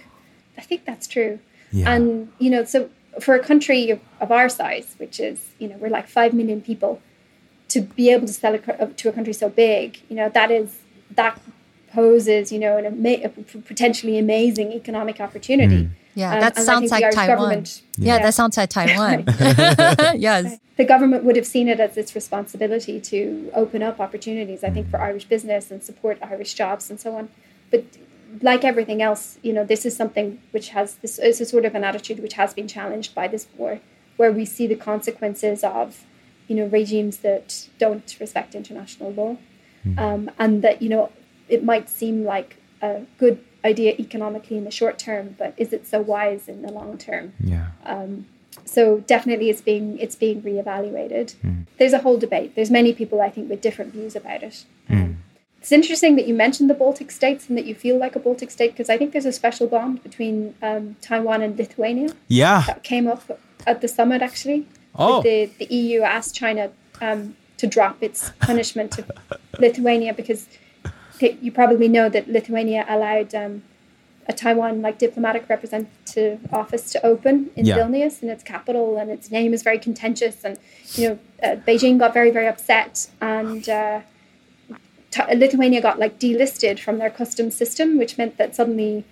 [0.58, 1.38] I think that's true.
[1.72, 1.92] Yeah.
[1.92, 2.90] And, you know, so
[3.20, 6.60] for a country of, of our size, which is, you know, we're like 5 million
[6.60, 7.00] people,
[7.68, 10.78] to be able to sell a, to a country so big, you know, that is,
[11.14, 11.40] that
[11.92, 15.88] poses, you know, an ama- a p- potentially amazing economic opportunity.
[16.14, 17.64] Yeah, Um, that sounds like Taiwan.
[17.98, 18.22] Yeah, Yeah.
[18.22, 19.24] that sounds like Taiwan.
[20.16, 20.58] yes.
[20.76, 24.90] the government would have seen it as its responsibility to open up opportunities, I think,
[24.90, 27.28] for Irish business and support Irish jobs and so on.
[27.70, 27.84] But
[28.42, 31.74] like everything else, you know, this is something which has this is a sort of
[31.74, 33.80] an attitude which has been challenged by this war,
[34.16, 36.04] where we see the consequences of,
[36.48, 39.36] you know, regimes that don't respect international law,
[39.98, 41.10] um, and that you know
[41.48, 45.86] it might seem like a good idea economically in the short term, but is it
[45.86, 47.32] so wise in the long term?
[47.40, 47.68] Yeah.
[48.64, 51.34] so definitely it's being it's being reevaluated.
[51.78, 52.54] There's a whole debate.
[52.56, 54.64] There's many people i think with different views about it.
[54.88, 55.05] Um,
[55.66, 58.50] it's interesting that you mentioned the baltic states and that you feel like a baltic
[58.52, 62.62] state because i think there's a special bond between um, taiwan and lithuania Yeah.
[62.68, 63.22] that came up
[63.66, 64.60] at the summit actually
[64.94, 65.22] Oh.
[65.22, 69.04] the, the eu asked china um, to drop its punishment to
[69.58, 70.46] lithuania because
[71.18, 73.64] th- you probably know that lithuania allowed um,
[74.28, 77.76] a Taiwan like diplomatic representative office to open in Yeah.
[77.78, 80.36] Vilnius in its capital, and its name is very contentious.
[80.46, 80.58] And
[80.94, 84.00] you know, uh, Beijing got very very upset, and uh,
[85.34, 89.04] Lithuania got like delisted from their customs system, which meant that suddenly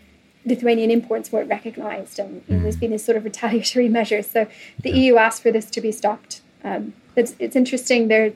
[0.47, 4.23] Lithuanian imports weren't recognized, and know, there's been this sort of retaliatory measure.
[4.23, 4.47] So
[4.83, 6.43] the EU asked for this to be stopped.
[6.63, 8.09] Um, it's it's interesting.
[8.09, 8.33] There,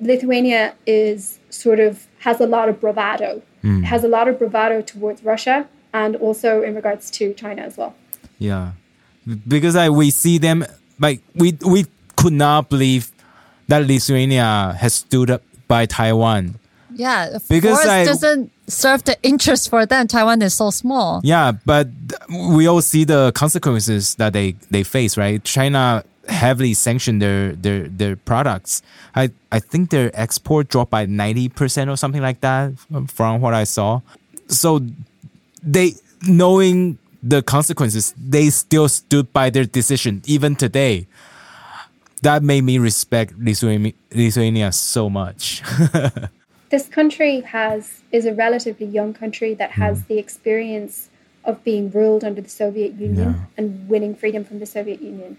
[0.00, 3.42] Lithuania is sort of has a lot of bravado.
[3.62, 7.76] It has a lot of bravado towards Russia and also in regards to China as
[7.76, 7.94] well.
[8.38, 8.72] Yeah,
[9.46, 10.64] because like we see them
[10.98, 13.12] like we we could not believe
[13.68, 16.58] that Lithuania has stood up by Taiwan.
[16.94, 17.36] Yeah.
[17.38, 20.06] Of Because course, I- doesn't serve the interest for them.
[20.10, 21.20] Taiwan is so small.
[21.24, 21.86] Yeah, but
[22.54, 25.38] we all see the consequences that they they face, right?
[25.46, 28.82] China heavily sanctioned their their their products.
[29.14, 32.74] I I think their export dropped by ninety percent or something like that
[33.16, 34.00] from what I saw.
[34.48, 34.82] So
[35.62, 35.94] they
[36.26, 41.06] knowing the consequences, they still stood by their decision even today.
[42.22, 45.62] That made me respect Lithuania, Lithuania so much.
[46.70, 51.08] This country has is a relatively young country that has the experience
[51.44, 53.46] of being ruled under the Soviet Union Yeah.
[53.56, 55.36] and winning freedom from the Soviet Union.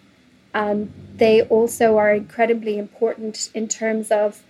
[0.53, 4.43] And they also are incredibly important in terms of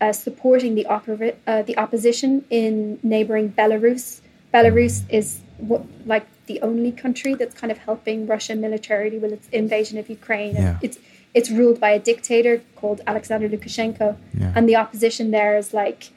[0.00, 4.20] uh, supporting the, opera, uh, the opposition in neighboring Belarus.
[4.52, 9.48] Belarus is what, like the only country that's kind of helping Russia militarily with its
[9.50, 10.56] invasion of Ukraine.
[10.56, 10.78] Yeah.
[10.82, 10.98] It's
[11.34, 14.52] it's ruled by a dictator called Alexander Lukashenko, Yeah.
[14.54, 16.10] and the opposition there is like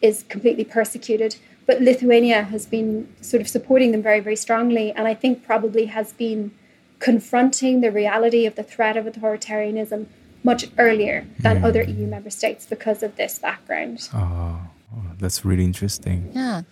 [0.00, 1.36] is completely persecuted.
[1.66, 5.86] But Lithuania has been sort of supporting them very very strongly, and I think probably
[5.86, 6.52] has been
[6.98, 10.06] confronting the reality of the threat of authoritarianism
[10.44, 14.08] much earlier than other EU member states because of this background.
[14.14, 14.60] Oh,
[14.94, 16.30] oh, that's really interesting.
[16.34, 16.62] Yeah.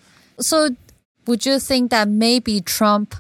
[0.41, 0.71] So,
[1.27, 3.17] would you think that maybe Trump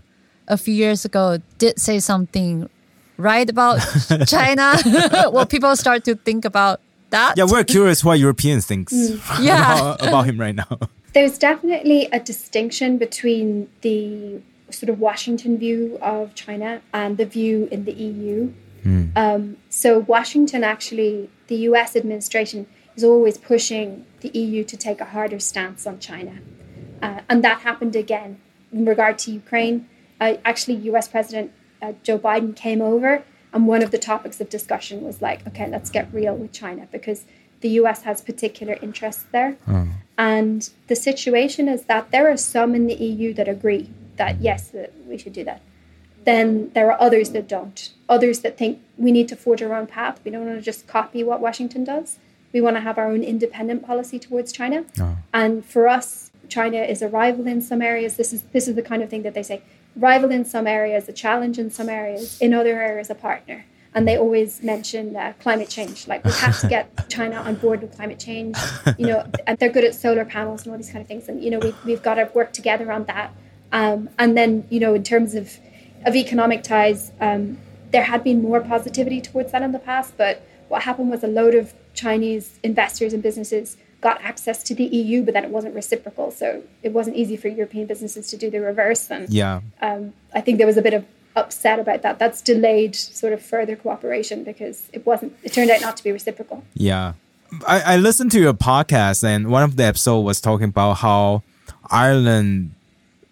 [0.48, 2.68] a few years ago did say something
[3.16, 3.81] right about
[4.26, 4.74] China?
[5.33, 7.35] Will people start to think about that?
[7.37, 8.92] Yeah, we're curious what Europeans thinks
[9.40, 9.74] Yeah.
[9.96, 10.79] about, about him right now.
[11.12, 17.68] There's definitely a distinction between the sort of Washington view of China and the view
[17.70, 18.52] in the EU.
[19.16, 25.07] Um, so, Washington actually, the US administration is always pushing the EU to take a
[25.07, 26.35] harder stance on China.
[27.02, 28.40] Uh, and that happened again
[28.72, 29.88] in regard to Ukraine.
[30.20, 31.50] Uh, actually, US President
[31.83, 35.69] uh, Joe Biden came over, and one of the topics of discussion was like, okay,
[35.69, 37.25] let's get real with China because
[37.61, 39.53] the US has particular interests there.
[39.65, 39.91] Hmm.
[40.19, 44.43] And the situation is that there are some in the EU that agree that hmm.
[44.43, 45.61] yes, that we should do that.
[46.25, 47.93] Then there are others that don't.
[48.09, 50.21] Others that think we need to forge our own path.
[50.25, 52.19] We don't want to just copy what Washington does.
[52.53, 54.85] We want to have our own independent policy towards China.
[54.97, 55.12] Hmm.
[55.33, 58.17] And for us, China is a rival in some areas.
[58.17, 59.62] This is this is the kind of thing that they say:
[59.97, 63.65] rival in some areas, a challenge in some areas, in other areas, a partner.
[63.95, 66.07] And they always mention uh, climate change.
[66.07, 68.57] Like we have to get China on board with climate change.
[68.99, 71.29] You know, and they're good at solar panels and all these kind of things.
[71.29, 73.33] And you know, we, we've got to work together on that.
[73.73, 75.59] Um, and then you know, in terms of
[76.05, 77.57] of economic ties, um,
[77.91, 80.15] there had been more positivity towards that in the past.
[80.19, 84.85] But what happened was a load of Chinese investors and businesses got access to the
[85.01, 86.27] EU, but then it wasn't reciprocal.
[86.40, 86.47] So
[86.87, 89.03] it wasn't easy for European businesses to do the reverse.
[89.11, 89.57] And Yeah.
[89.87, 90.03] um,
[90.38, 91.03] I think there was a bit of
[91.42, 92.14] upset about that.
[92.23, 95.31] That's delayed sort of further cooperation because it wasn't.
[95.47, 96.62] It turned out not to be reciprocal.
[96.75, 97.14] Yeah.
[97.66, 101.42] I, I listened to your podcast and one of the episode was talking about how
[101.90, 102.73] Ireland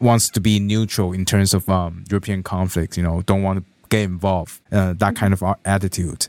[0.00, 3.64] wants to be neutral in terms of um, European conflicts, you know, don't want to
[3.88, 6.26] get involved, uh, that kind of attitude.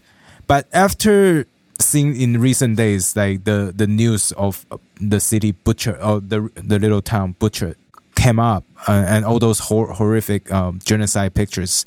[0.48, 1.46] But after
[1.80, 6.50] seeing in recent days, like the, the news of uh, the city Bucha, or the,
[6.56, 7.76] the little town Bucha
[8.16, 11.86] came up uh, and all those hor- horrific um, genocide pictures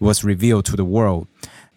[0.00, 1.28] was revealed to the world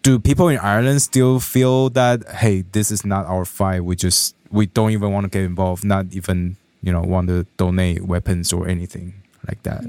[0.02, 3.84] do people in Ireland still feel that hey, this is not our fight?
[3.84, 7.46] We just we don't even want to get involved, not even you know want to
[7.56, 9.14] donate weapons or anything
[9.48, 9.84] like that.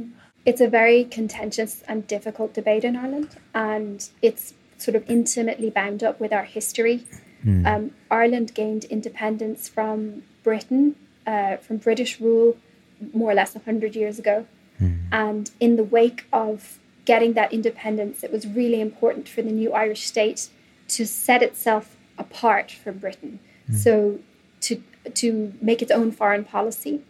[0.45, 6.03] It's a very contentious and difficult debate in Ireland, and it's sort of intimately bound
[6.03, 7.05] up with our history.
[7.65, 10.95] Um, Ireland gained independence from Britain,
[11.27, 12.57] uh, from British rule,
[13.13, 14.45] more or less 100 years ago.
[15.11, 19.71] And in the wake of getting that independence, it was really important for the new
[19.73, 20.49] Irish state
[20.89, 23.39] to set itself apart from Britain.
[23.77, 24.19] So
[24.61, 24.81] to
[25.13, 27.01] to make its own foreign policy.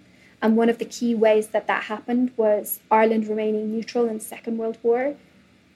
[0.42, 4.24] And one of the key ways that that happened was Ireland remaining neutral in the
[4.24, 5.16] Second World War.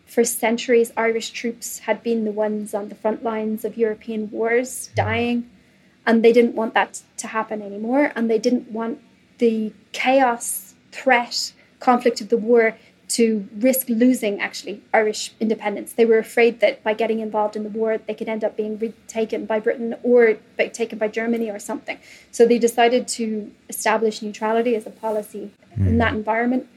[0.08, 4.90] For centuries, Irish troops had been the ones on the front lines of European wars,
[4.96, 5.50] dying,
[6.06, 8.14] and they didn't want that to happen anymore.
[8.16, 9.00] And they didn't want
[9.38, 12.76] the chaos, threat, conflict of the war
[13.10, 15.94] to risk losing actually Irish independence.
[15.94, 18.78] They were afraid that by getting involved in the war, they could end up being
[18.78, 22.00] retaken by Britain or by, taken by Germany or something.
[22.32, 25.98] So they decided to establish neutrality as a policy in hmm.
[26.00, 26.68] that environment.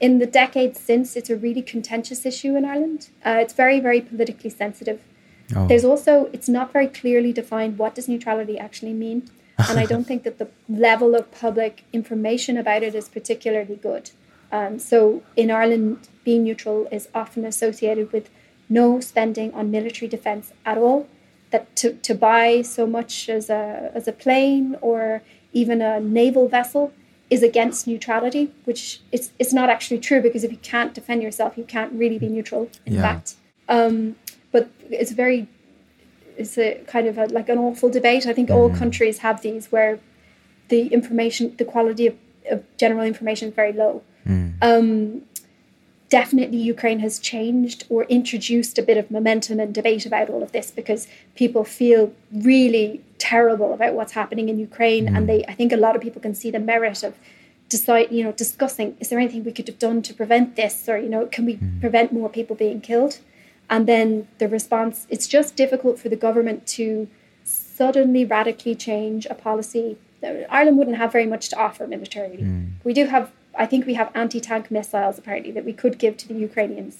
[0.00, 3.10] In the decades since, it's a really contentious issue in Ireland.
[3.24, 5.02] Uh, it's very, very politically sensitive.
[5.54, 5.66] Oh.
[5.66, 9.30] There's also, it's not very clearly defined what does neutrality actually mean.
[9.68, 14.10] And I don't think that the level of public information about it is particularly good.
[14.50, 18.30] Um, so in Ireland, being neutral is often associated with
[18.70, 21.08] no spending on military defence at all.
[21.50, 25.20] That to, to buy so much as a, as a plane or
[25.52, 26.92] even a naval vessel
[27.30, 31.56] is against neutrality, which is it's not actually true because if you can't defend yourself,
[31.56, 32.68] you can't really be neutral.
[32.86, 33.02] In Yeah.
[33.02, 33.34] fact,
[33.68, 34.16] um,
[34.52, 35.46] but it's very
[36.36, 38.26] it's a kind of a, like an awful debate.
[38.26, 39.98] I think all countries have these where
[40.68, 42.14] the information, the quality of,
[42.50, 44.02] of general information is very low.
[44.62, 45.22] Um,
[46.10, 50.52] definitely, Ukraine has changed or introduced a bit of momentum and debate about all of
[50.52, 55.26] this because people feel really terrible about what's happening in Ukraine, and mm.
[55.28, 57.14] they, I think, a lot of people can see the merit of
[57.70, 60.98] decide, you know, discussing is there anything we could have done to prevent this, or
[60.98, 61.80] you know, can we mm.
[61.80, 63.20] prevent more people being killed?
[63.70, 67.08] And then the response, it's just difficult for the government to
[67.44, 69.96] suddenly radically change a policy.
[70.22, 72.38] Ireland wouldn't have very much to offer militarily.
[72.38, 72.72] Mm.
[72.82, 73.30] We do have,
[73.60, 76.94] I think, we have anti-tank missiles apparently that we could give to the Ukrainians,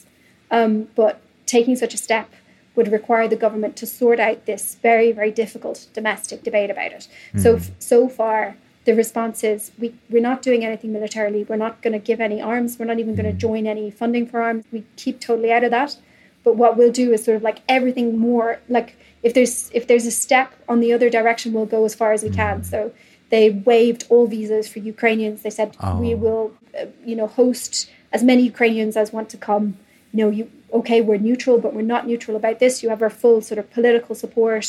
[0.50, 1.14] um, but
[1.46, 2.28] taking such a step
[2.76, 7.08] would require the government to sort out this very, very difficult domestic debate about it.
[7.44, 7.72] So, mm-hmm.
[7.78, 11.44] so far, the response is we, we're not doing anything militarily.
[11.44, 12.78] We're not going to give any arms.
[12.78, 13.38] We're not even going to mm-hmm.
[13.38, 14.64] join any funding for arms.
[14.72, 15.96] We keep totally out of that.
[16.42, 20.06] But what we'll do is sort of like everything more like if there's if there's
[20.06, 22.60] a step on the other direction, we'll go as far as we can.
[22.60, 22.70] Mm-hmm.
[22.70, 22.92] So
[23.30, 25.42] they waived all visas for Ukrainians.
[25.42, 25.68] They said
[26.04, 26.16] we Oh.
[26.24, 26.44] will,
[26.78, 29.66] uh, you know, host as many Ukrainians as want to come.
[30.12, 30.50] You know, you
[30.80, 32.82] okay, we're neutral, but we're not neutral about this.
[32.82, 34.64] You have our full sort of political support.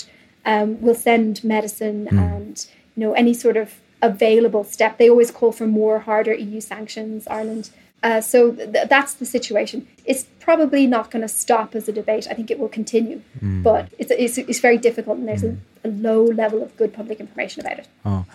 [0.51, 2.55] Um, we'll send medicine and
[2.95, 3.68] you know any sort of
[4.01, 4.97] available step.
[4.97, 7.28] They always call for more harder EU sanctions.
[7.28, 7.70] Ireland.
[8.03, 9.88] Uh, so th- that's the situation.
[10.05, 12.26] It's probably not going to stop as a debate.
[12.32, 15.89] I think it will continue, but it's, it's it's very difficult, and there's a, a
[16.07, 17.88] low level of good public information about it.
[18.03, 18.26] Oh.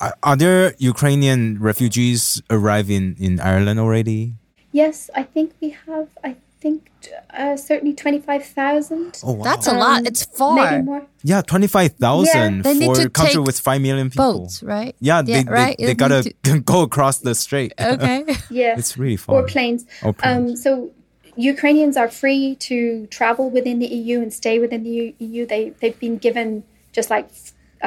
[0.00, 4.34] Are, are there Ukrainian refugees arriving in Ireland already?
[4.72, 6.08] Yes, I think we have.
[6.24, 6.90] I think
[7.32, 9.20] uh, certainly twenty five thousand.
[9.22, 9.44] Oh, wow.
[9.44, 10.00] That's a lot.
[10.00, 10.56] Um, It's far.
[10.56, 11.06] Maybe more.
[11.22, 14.40] yeah, 25,000 They need for a country with 5 million people.
[14.40, 14.96] Boats, right?
[15.00, 15.76] Yeah, they, they, right.
[15.78, 17.72] they It gotta need go across the strait.
[17.80, 18.24] okay.
[18.50, 19.36] Yeah, It's really far.
[19.36, 19.84] or planes.
[20.02, 20.50] Or planes.
[20.50, 20.90] Um, so
[21.36, 25.46] Ukrainians are free to travel within the EU and stay within the EU.
[25.46, 27.28] They they've been given just like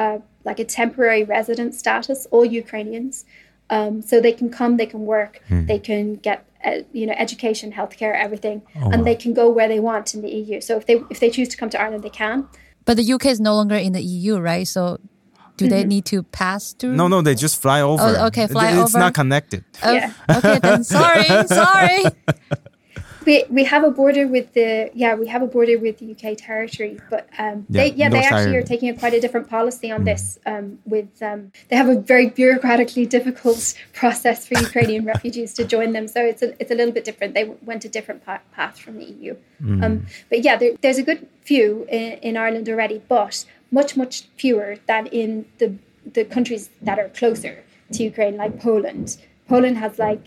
[0.02, 0.18] uh,
[0.48, 2.18] like a temporary resident status.
[2.34, 3.14] All Ukrainians,
[3.76, 5.64] um, so they can come, they can work, Hmm.
[5.70, 6.38] they can get
[6.68, 9.08] uh, you know education, healthcare, everything, Oh, and wow.
[9.08, 10.56] they can go where they want in the EU.
[10.68, 12.36] So if they if they choose to come to Ireland, they can.
[12.86, 14.66] But the UK is no longer in the EU, right?
[14.76, 14.82] So
[15.58, 16.94] do they need to pass through?
[17.00, 18.02] no, no, they just fly over.
[18.06, 18.98] Oh, okay, fly It- It's over.
[19.04, 19.62] not connected.
[19.88, 20.12] Oh, Yeah.
[20.38, 21.26] Okay, then sorry,
[21.62, 22.00] sorry.
[23.28, 26.24] We, we have a border with the yeah we have a border with the UK
[26.48, 28.66] territory, but um, they Yeah, yeah they actually are Ireland.
[28.72, 30.38] taking a quite a different policy on this.
[30.46, 33.62] Um, with um, they have a very bureaucratically difficult
[34.00, 37.34] process for Ukrainian refugees to join them, so it's a, it's a little bit different.
[37.34, 39.36] They went a different pa- path from the EU.
[39.84, 41.20] Um, but yeah, there, there's a good
[41.50, 41.66] few
[41.98, 43.44] in, in Ireland already, but
[43.78, 45.68] much much fewer than in the
[46.16, 47.54] the countries that are closer
[47.94, 49.06] to Ukraine, like Poland.
[49.52, 50.24] Poland has like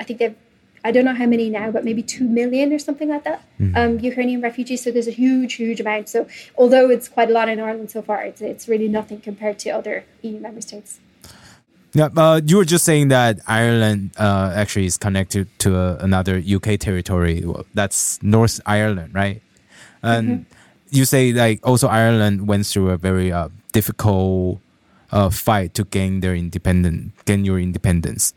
[0.00, 0.38] I think they've
[0.84, 3.42] I don't know how many now, but maybe two million or something like that.
[3.74, 4.84] Um, Ukrainian refugees.
[4.84, 6.10] So there's a huge, huge amount.
[6.10, 6.26] So
[6.56, 9.70] although it's quite a lot in Ireland so far, it's it's really nothing compared to
[9.70, 11.00] other EU member states.
[11.94, 16.42] Yeah, uh, you were just saying that Ireland uh, actually is connected to uh, another
[16.56, 17.44] UK territory.
[17.72, 19.40] That's North Ireland, right?
[20.02, 20.44] And
[20.90, 24.60] you say like also Ireland went through a very uh, difficult
[25.12, 28.34] uh, fight to gain their independent, gain your independence.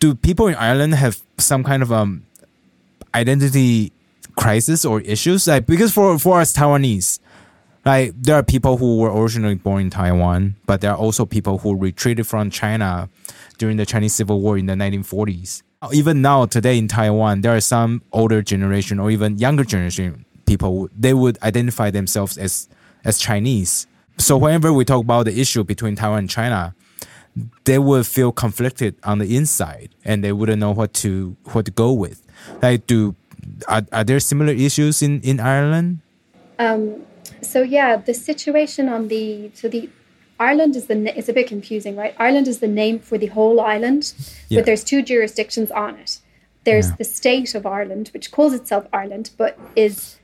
[0.00, 2.24] Do people in Ireland have some kind of um
[3.14, 3.92] identity
[4.34, 5.46] crisis or issues?
[5.46, 7.20] Like because for for us Taiwanese,
[7.84, 11.58] like there are people who were originally born in Taiwan, but there are also people
[11.58, 13.08] who retreated from China
[13.58, 15.62] during the Chinese Civil War in the 1940s.
[15.92, 20.88] Even now, today in Taiwan, there are some older generation or even younger generation people.
[20.98, 22.68] They would identify themselves as
[23.04, 23.86] as Chinese.
[24.18, 26.74] So whenever we talk about the issue between Taiwan and China,
[27.64, 31.70] they would feel conflicted on the inside and they wouldn't know what to what to
[31.70, 32.22] go with.
[32.62, 33.14] Like, do
[33.68, 35.98] are, are there similar issues in in Ireland?
[36.58, 37.02] Um,
[37.42, 39.88] so yeah, the situation on the so the
[40.38, 42.14] Ireland is the na- it's a bit confusing, right?
[42.18, 44.12] Ireland is the name for the whole island,
[44.48, 44.58] Yeah.
[44.60, 46.18] but there's two jurisdictions on it.
[46.64, 46.96] There's Yeah.
[46.98, 50.16] the state of Ireland, which calls itself Ireland, but is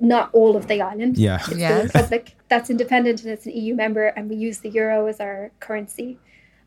[0.00, 1.16] not all of the island.
[1.18, 1.38] Yeah.
[1.48, 1.78] It's Yeah.
[1.78, 5.20] the Republic that's independent and it's an EU member, and we use the euro as
[5.20, 6.18] our currency.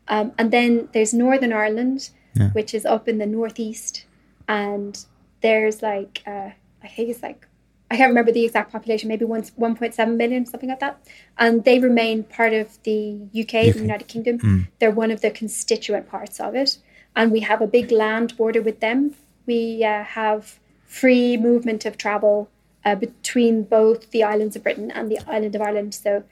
[0.08, 2.50] Um, and then there's Northern Ireland, Yeah.
[2.52, 4.06] which is up in the northeast,
[4.46, 4.98] and
[5.40, 6.50] there's like uh,
[6.82, 7.46] I think it's like
[7.90, 10.98] I can't remember the exact population, maybe one one point seven million, something like that.
[11.38, 14.68] And they remain part of the UK, the United Kingdom.
[14.78, 16.78] They're one of the constituent parts of it,
[17.16, 19.14] and we have a big land border with them.
[19.46, 22.48] We uh, have free movement of travel
[22.84, 25.94] uh, between both the islands of Britain and the island of Ireland.
[25.94, 26.22] So,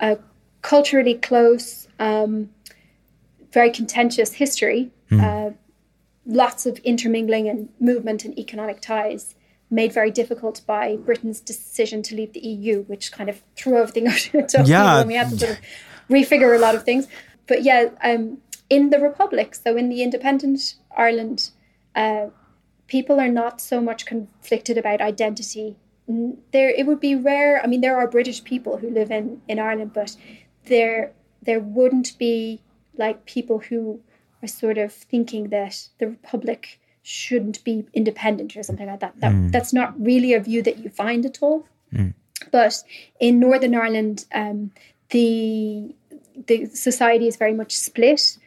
[0.00, 0.16] uh,
[0.62, 2.50] culturally close, um,
[3.54, 5.50] very contentious history, uh,
[6.26, 9.34] lots of intermingling and movement and economic ties
[9.70, 14.06] made very difficult by Britain's decision to leave the EU, which kind of threw everything
[14.12, 15.00] out into Yeah.
[15.00, 15.58] and we had to sort of
[16.10, 17.06] refigure a lot of things.
[17.46, 18.38] But yeah, um,
[18.68, 21.50] in the Republic, so in the independent Ireland,
[21.94, 22.26] uh,
[22.88, 25.76] people are not so much conflicted about identity.
[26.52, 27.62] There, it would be rare.
[27.62, 30.16] I mean, there are British people who live in in Ireland, but
[30.66, 31.12] there
[31.46, 32.60] there wouldn't be
[32.96, 34.00] like people who
[34.42, 39.20] are sort of thinking that the Republic shouldn't be independent or something like that.
[39.20, 41.66] That that's not really a view that you find at all.
[42.50, 42.82] But
[43.20, 44.72] in Northern Ireland, um,
[45.10, 45.94] the
[46.46, 48.38] the society is very much split.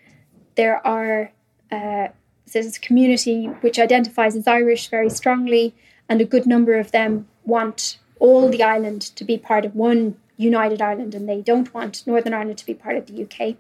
[0.56, 1.32] There are
[1.72, 2.08] uh,
[2.52, 5.76] there's a community which identifies as Irish very strongly,
[6.10, 10.16] and a good number of them want all the island to be part of one
[10.38, 13.56] united Ireland, and they don't want Northern Ireland to be part of the UK.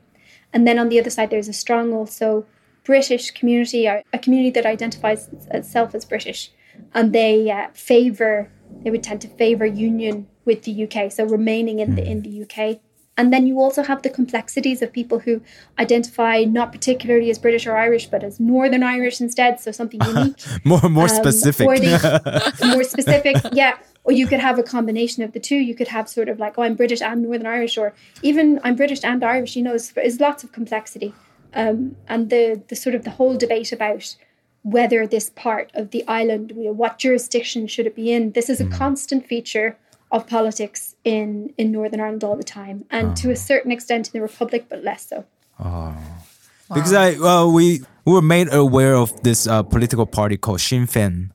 [0.54, 2.46] And then on the other side, there's a strong also
[2.84, 6.52] British community, a community that identifies itself as British,
[6.94, 8.50] and they uh, favour
[8.84, 12.44] they would tend to favour union with the UK, so remaining in the in the
[12.44, 12.80] UK.
[13.20, 15.42] And then you also have the complexities of people who
[15.80, 20.36] identify not particularly as British or Irish, but as Northern Irish instead, so something unique.
[20.64, 21.68] more more um, specific.
[22.66, 23.78] more specific, yeah.
[24.08, 25.58] Or you could have a combination of the two.
[25.58, 28.76] You could have sort of like, oh, I'm British and Northern Irish, or even I'm
[28.76, 29.56] British and Irish.
[29.58, 31.14] You know, there's lots of complexity.
[31.54, 34.16] Um, and the the sort of the whole debate about
[34.64, 38.50] whether this part of the island, you know, what jurisdiction should it be in, this
[38.50, 38.72] is a mm.
[38.72, 39.78] constant feature
[40.12, 43.16] of politics in in Northern Ireland all the time, and oh.
[43.16, 45.26] to a certain extent in the Republic, but less so.
[45.60, 45.96] Oh.
[46.70, 46.76] Wow.
[46.76, 50.86] Because I well we, we were made aware of this uh, political party called Sinn
[50.86, 51.32] Féin,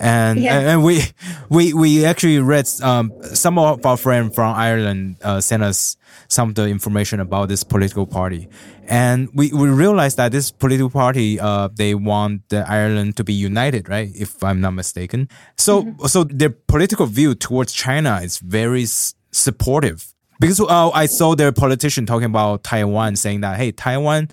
[0.00, 1.02] and and we
[1.50, 5.96] we we actually read um, some of our friends from Ireland uh, sent us
[6.28, 8.48] some of the information about this political party,
[8.88, 13.34] and we, we realized that this political party uh, they want the Ireland to be
[13.34, 14.10] united, right?
[14.14, 15.28] If I'm not mistaken.
[15.56, 16.06] So mm-hmm.
[16.06, 21.52] so their political view towards China is very s- supportive because uh, I saw their
[21.52, 24.30] politician talking about Taiwan, saying that hey, Taiwan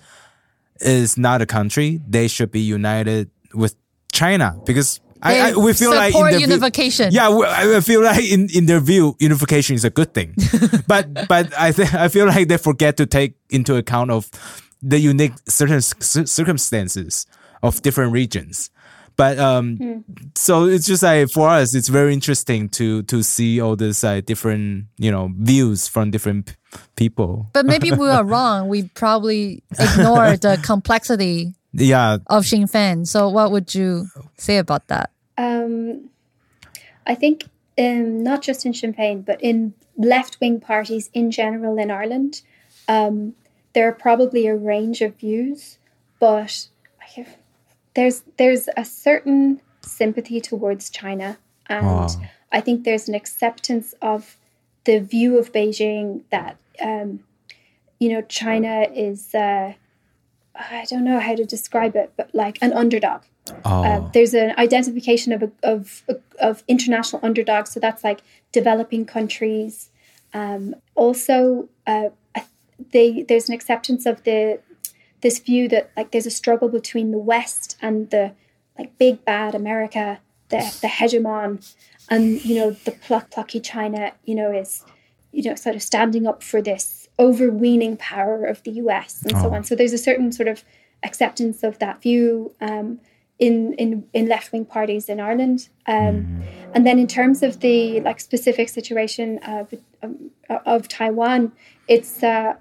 [0.80, 3.74] is not a country; they should be united with
[4.12, 7.10] China because I, I, we feel like in their unification.
[7.10, 10.34] View, yeah, I feel like in, in their view, unification is a good thing.
[10.86, 14.30] but but I think I feel like they forget to take into account of
[14.82, 17.26] the unique certain circumstances
[17.62, 18.70] of different regions.
[19.16, 20.04] But um, mm.
[20.38, 24.20] so it's just like for us, it's very interesting to to see all these uh,
[24.20, 26.56] different you know views from different
[26.94, 27.50] people.
[27.52, 28.68] But maybe we are wrong.
[28.68, 33.06] We probably ignore the complexity yeah of Sinn Féin.
[33.06, 35.10] So what would you say about that?
[35.36, 36.10] Um,
[37.06, 37.44] I think
[37.78, 42.42] um, not just in Sinn Féin, but in left wing parties in general in Ireland,
[42.88, 43.34] um,
[43.72, 45.78] there are probably a range of views,
[46.18, 46.68] but
[46.98, 47.36] have,
[47.94, 52.20] there's there's a certain sympathy towards China, and oh.
[52.50, 54.36] I think there's an acceptance of
[54.84, 57.20] the view of Beijing that um,
[57.98, 59.34] you know China is.
[59.34, 59.74] Uh,
[60.58, 63.22] I don't know how to describe it, but like an underdog.
[63.64, 63.84] Oh.
[63.84, 66.02] Uh, there's an identification of, a, of
[66.40, 68.20] of international underdogs, so that's like
[68.52, 69.90] developing countries.
[70.34, 72.10] Um, also, uh,
[72.92, 74.60] they there's an acceptance of the
[75.20, 78.32] this view that like there's a struggle between the West and the
[78.78, 81.74] like big bad America, the the hegemon,
[82.08, 84.84] and you know the pluck, plucky China, you know, is
[85.32, 89.42] you know sort of standing up for this overweening power of the US and oh.
[89.42, 89.64] so on.
[89.64, 90.64] So there's a certain sort of
[91.02, 93.00] acceptance of that view um,
[93.38, 95.68] in in in left wing parties in Ireland.
[95.86, 96.42] Um, mm.
[96.74, 101.52] And then in terms of the like specific situation of um, of Taiwan,
[101.86, 102.22] it's.
[102.22, 102.54] Uh,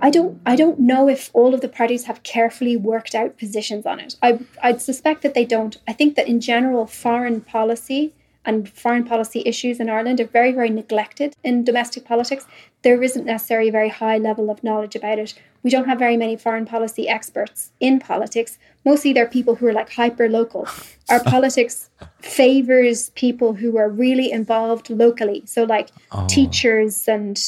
[0.00, 3.86] I don't I don't know if all of the parties have carefully worked out positions
[3.86, 4.14] on it.
[4.22, 5.76] I I'd suspect that they don't.
[5.88, 8.14] I think that in general foreign policy
[8.44, 12.46] and foreign policy issues in Ireland are very, very neglected in domestic politics.
[12.84, 15.34] There isn't necessarily a very high level of knowledge about it.
[15.62, 18.58] We don't have very many foreign policy experts in politics.
[18.84, 20.68] Mostly they're people who are like hyper local.
[21.08, 21.88] Our politics
[22.20, 25.42] favors people who are really involved locally.
[25.46, 26.26] So, like oh.
[26.28, 27.40] teachers and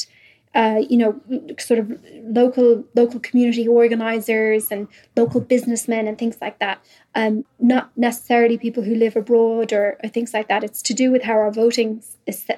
[0.57, 1.21] uh, you know,
[1.59, 6.83] sort of local local community organizers and local businessmen and things like that.
[7.13, 10.63] Um, not necessarily people who live abroad or, or things like that.
[10.63, 12.01] It's to do with how our voting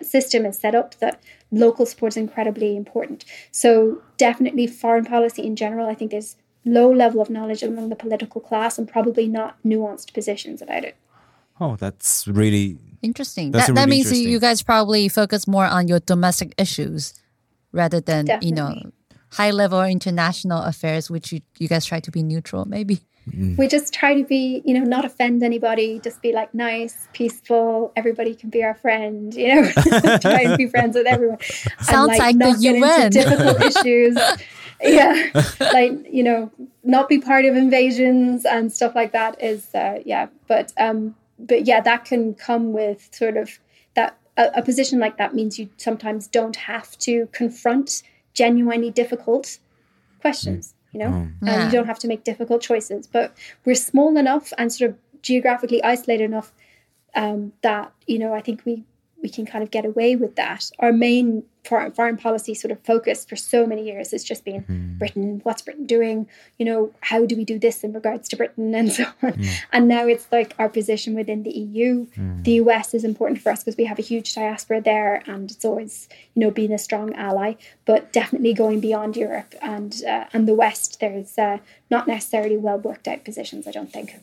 [0.01, 1.21] system is set up that
[1.51, 3.25] local support is incredibly important.
[3.51, 7.97] So definitely foreign policy in general, I think there's low level of knowledge among the
[7.97, 10.95] political class and probably not nuanced positions about it.
[11.59, 13.51] Oh, that's really interesting.
[13.51, 17.13] That's that, really that means you guys probably focus more on your domestic issues
[17.71, 18.49] rather than Definitely.
[18.49, 18.91] you know
[19.31, 22.99] high level international affairs, which you, you guys try to be neutral, maybe.
[23.29, 23.57] Mm.
[23.57, 27.91] We just try to be, you know, not offend anybody, just be like nice, peaceful.
[27.95, 29.71] Everybody can be our friend, you know,
[30.21, 31.37] try and be friends with everyone.
[31.81, 33.11] Sounds and, like, like the UN.
[33.11, 34.17] difficult issues.
[34.81, 35.29] yeah.
[35.59, 36.51] Like, you know,
[36.83, 40.27] not be part of invasions and stuff like that is, uh, yeah.
[40.47, 43.59] But, um, but yeah, that can come with sort of that
[44.39, 48.01] a, a position like that means you sometimes don't have to confront
[48.33, 49.59] genuinely difficult
[50.21, 51.31] questions you know mm.
[51.43, 51.53] yeah.
[51.53, 53.35] and you don't have to make difficult choices but
[53.65, 56.51] we're small enough and sort of geographically isolated enough
[57.15, 58.83] um, that you know i think we
[59.21, 62.79] we can kind of get away with that our main foreign, foreign policy sort of
[62.83, 66.27] focus for so many years has just been Britain, what's Britain doing?
[66.57, 69.43] You know, how do we do this in regards to Britain and so on?
[69.71, 72.07] And now it's like our position within the EU.
[72.43, 75.65] The US is important for us because we have a huge diaspora there and it's
[75.65, 77.55] always, you know, being a strong ally,
[77.85, 81.57] but definitely going beyond Europe and uh, and the West, there's uh,
[81.89, 84.15] not necessarily well worked out positions, I don't think.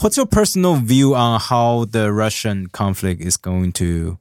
[0.00, 4.18] What's your personal view on how the Russian conflict is going to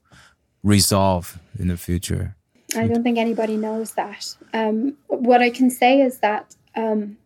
[0.64, 2.36] resolve in the future?
[2.76, 4.36] I don't think anybody knows that.
[4.54, 7.18] Um, what I can say is that um,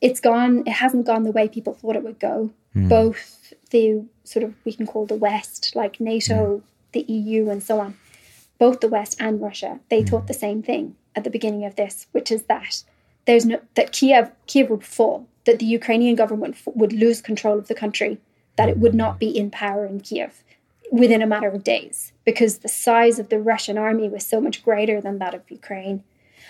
[0.00, 0.62] it's gone.
[0.66, 2.50] It hasn't gone the way people thought it would go.
[2.88, 6.62] Both the sort of we can call the West, like NATO,
[6.92, 7.96] the EU, and so on.
[8.58, 12.06] Both the West and Russia, they thought the same thing at the beginning of this,
[12.12, 12.84] which is that
[13.24, 17.58] there's no that Kiev Kiev would fall, that the Ukrainian government f- would lose control
[17.58, 18.18] of the country,
[18.56, 20.42] that it would not be in power in Kiev
[20.90, 24.62] within a matter of days because the size of the Russian army was so much
[24.62, 26.02] greater than that of Ukraine.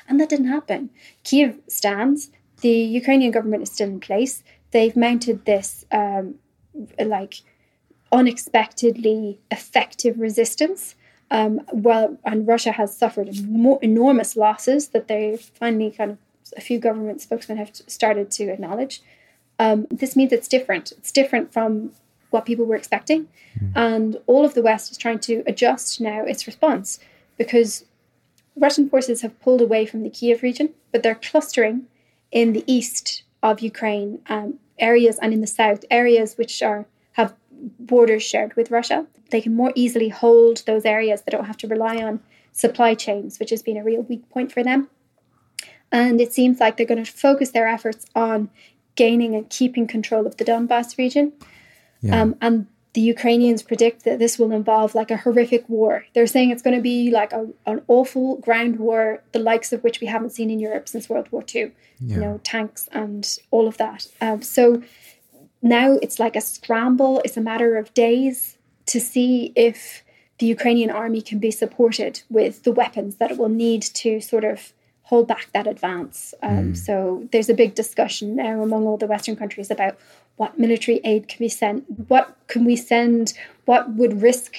[0.09, 0.91] And that didn't happen.
[1.25, 2.31] Kiev stands.
[2.61, 4.43] The Ukrainian government is still in place.
[4.71, 6.37] They've mounted this um,
[6.99, 7.35] like
[8.13, 10.95] unexpectedly effective resistance.
[11.31, 16.19] Um, well, and Russia has suffered mo- enormous losses that they finally kind of
[16.57, 19.03] a few government spokesmen have started to acknowledge.
[19.59, 20.93] Um, this means it's different.
[20.93, 21.93] It's different from
[22.31, 23.29] what people were expecting.
[23.75, 27.01] And all of the West is trying to adjust now its response
[27.37, 27.85] because
[28.57, 31.87] Russian forces have pulled away from the Kiev region, but they're clustering
[32.31, 37.35] in the east of Ukraine um, areas and in the south areas which are have
[37.79, 39.07] borders shared with Russia.
[39.31, 41.23] They can more easily hold those areas.
[41.23, 42.21] They don't have to rely on
[42.53, 44.89] supply chains, which has been a real weak point for them.
[45.91, 48.51] And it seems like they're going to focus their efforts on
[48.95, 51.33] gaining and keeping control of the Donbass region.
[52.01, 52.21] Yeah.
[52.23, 56.05] Um, and the Ukrainians predict that this will involve like a horrific war.
[56.15, 59.85] They're saying it's going to be like a, an awful ground war, the likes of
[59.85, 61.73] which we haven't seen in Europe since World War II.
[62.01, 64.07] You know, tanks and all of that.
[64.21, 64.83] Um, so
[65.63, 67.21] now it's like a scramble.
[67.25, 70.03] It's a matter of days to see if
[70.39, 74.45] the Ukrainian army can be supported with the weapons that it will need to sort
[74.45, 74.73] of
[75.03, 76.35] hold back that advance.
[76.43, 79.97] Um, So there's a big discussion now among all the Western countries about
[80.39, 83.35] what military aid can be sent, what can we send,
[83.67, 84.55] what would risk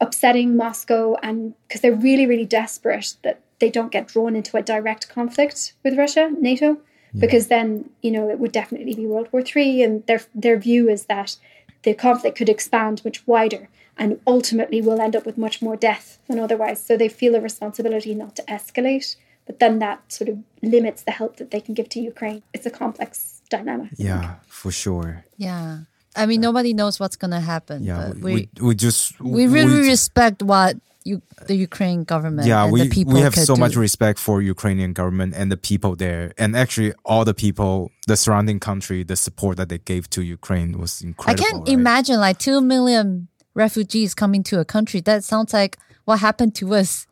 [0.00, 4.62] upsetting Moscow, and because they're really, really desperate that they don't get drawn into a
[4.62, 6.78] direct conflict with Russia, NATO,
[7.18, 10.88] because then you know it would definitely be World War Three, and their their view
[10.88, 11.36] is that
[11.82, 16.18] the conflict could expand much wider and ultimately will end up with much more death
[16.26, 16.82] than otherwise.
[16.82, 19.16] So they feel a responsibility not to escalate,
[19.46, 22.42] but then that sort of limits the help that they can give to Ukraine.
[22.54, 23.90] It's a complex dynamic.
[23.96, 25.24] Yeah, for sure.
[25.36, 25.80] Yeah.
[26.16, 27.84] I mean, nobody knows what's going to happen.
[27.84, 32.04] Yeah, but we, we, we, we just we really we- respect what you, the Ukraine
[32.04, 33.60] government yeah and we, the people we have could so do.
[33.60, 38.16] much respect for ukrainian government and the people there and actually all the people the
[38.16, 41.42] surrounding country the support that they gave to ukraine was incredible.
[41.42, 41.78] I can't right?
[41.78, 45.00] imagine like 2 million refugees coming to a country.
[45.00, 47.06] That sounds like what happened to us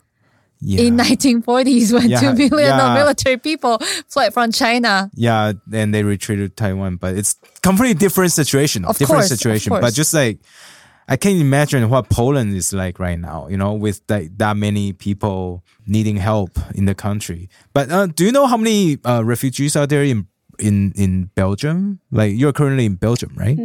[0.61, 0.81] yeah.
[0.83, 2.95] in 1940s when Yeah, 2 million yeah.
[2.95, 3.79] military people
[4.09, 5.11] fled from China.
[5.15, 9.39] yeah and they retreated to taiwan but it's completely different situation Of different course, of
[9.39, 10.39] situation but just like
[11.09, 14.93] i can't imagine what poland is like right now you know with like that many
[14.93, 19.77] people needing help in the country but uh, do you know how many uh, refugees
[19.77, 20.27] are there in
[20.59, 23.57] in in belgium like you're currently in belgium right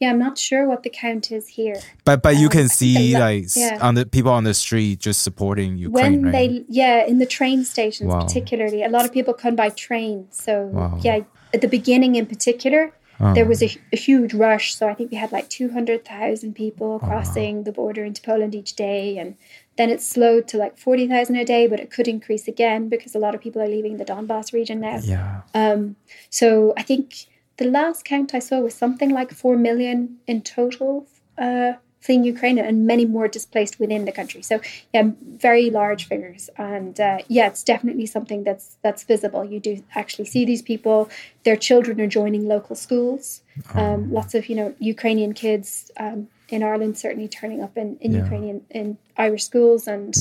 [0.00, 1.76] Yeah, I'm not sure what the count is here.
[2.06, 3.78] But but you Um, can see lot- like yeah.
[3.86, 6.32] on the people on the street just supporting Ukraine, when right?
[6.32, 8.22] they yeah in the train stations Wow.
[8.24, 10.98] particularly a lot of people come by train so Wow.
[11.06, 11.18] yeah
[11.54, 12.82] at the beginning in particular
[13.22, 13.34] Oh.
[13.34, 17.64] there was a, a huge rush so i think we had like 200000 people crossing
[17.64, 19.34] the border into poland each day and
[19.76, 23.18] then it slowed to like 40000 a day but it could increase again because a
[23.18, 25.96] lot of people are leaving the donbass region now yeah, um,
[26.30, 27.26] so I think
[27.60, 31.06] the last count I saw was something like 4 million in total
[31.36, 34.40] uh, fleeing Ukraine and many more displaced within the country.
[34.40, 34.60] So
[34.94, 35.10] yeah,
[35.48, 36.48] very large figures.
[36.56, 39.44] And uh, yeah, it's definitely something that's that's visible.
[39.44, 41.10] You do actually see these people.
[41.44, 43.42] Their children are joining local schools.
[43.74, 48.12] Um, lots of you know Ukrainian kids um, in Ireland certainly turning up in, in
[48.12, 48.22] Yeah.
[48.24, 48.86] Ukrainian in
[49.26, 50.14] Irish schools and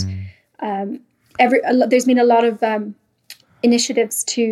[0.68, 0.90] um,
[1.46, 1.60] every
[1.90, 2.84] there's been a lot of um,
[3.70, 4.44] initiatives to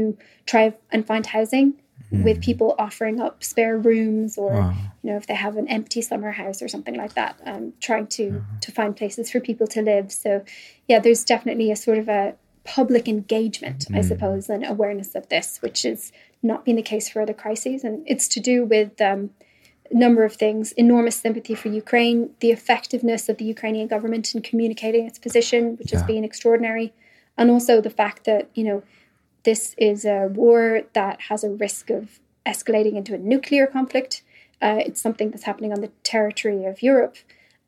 [0.51, 0.63] try
[0.93, 1.67] and find housing
[2.11, 4.73] with people offering up spare rooms or Wow.
[5.03, 8.07] you know if they have an empty summer house or something like that um, trying
[8.07, 10.11] to to find places for people to live.
[10.11, 10.43] So
[10.87, 15.47] yeah there's definitely a sort of a public engagement i suppose and awareness of this
[15.61, 16.11] which has
[16.43, 17.83] not been the case for other crises.
[17.83, 19.31] And it's to do with um,
[19.91, 20.71] number of things.
[20.73, 25.91] Enormous sympathy for Ukraine, the effectiveness of the Ukrainian government in communicating its position, which
[25.91, 26.93] has been extraordinary,
[27.37, 28.83] and also the fact that, you know,
[29.47, 34.21] this is a war that has a risk of escalating into a nuclear conflict.
[34.61, 37.15] Uh, it's something that's happening on the territory of Europe,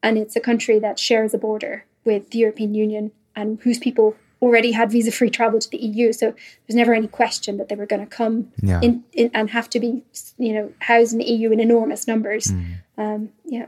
[0.04, 4.08] and it's a country that shares a border with the European Union and whose people
[4.42, 6.12] already had visa free travel to the EU.
[6.12, 6.26] So
[6.68, 8.82] there's never any question that they were going to come Yeah.
[8.82, 10.04] in, in and have to be,
[10.38, 12.52] you know, housed in the EU in enormous numbers.
[12.98, 13.68] Um, yeah.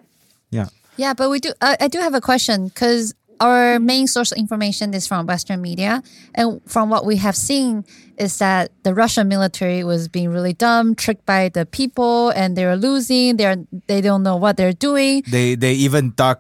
[0.50, 0.68] Yeah.
[0.98, 1.52] Yeah, but we do.
[1.62, 5.62] I I do have a question because our main source of information is from Western
[5.62, 6.04] media,
[6.36, 7.84] and from what we have seen
[8.18, 12.78] is that the Russian military was being really dumb, tricked by the people, and they're
[12.78, 13.38] losing.
[13.38, 15.24] They're they don't know what they're doing.
[15.28, 16.40] They they even dug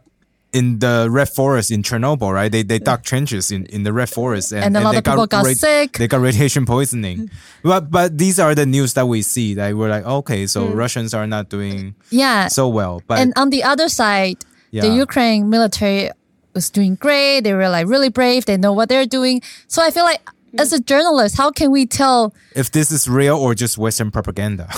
[0.54, 2.52] in the red forest in Chernobyl, right?
[2.52, 5.04] They they dug trenches in, in the red forest, and, And a lot they of
[5.04, 5.98] people got sick.
[5.98, 7.32] They got radiation poisoning.
[7.64, 9.56] but but these are the news that we see.
[9.56, 10.76] That we're like, okay, so mm.
[10.76, 13.02] Russians are not doing Yeah, so well.
[13.08, 14.38] But and on the other side,
[14.72, 16.12] the Ukraine military
[16.54, 17.42] was doing great.
[17.42, 18.46] They were like really brave.
[18.46, 19.42] They know what they're doing.
[19.68, 20.22] So I feel like
[20.58, 22.34] as a journalist, how can we tell?
[22.56, 24.70] if this is real or just Western propaganda,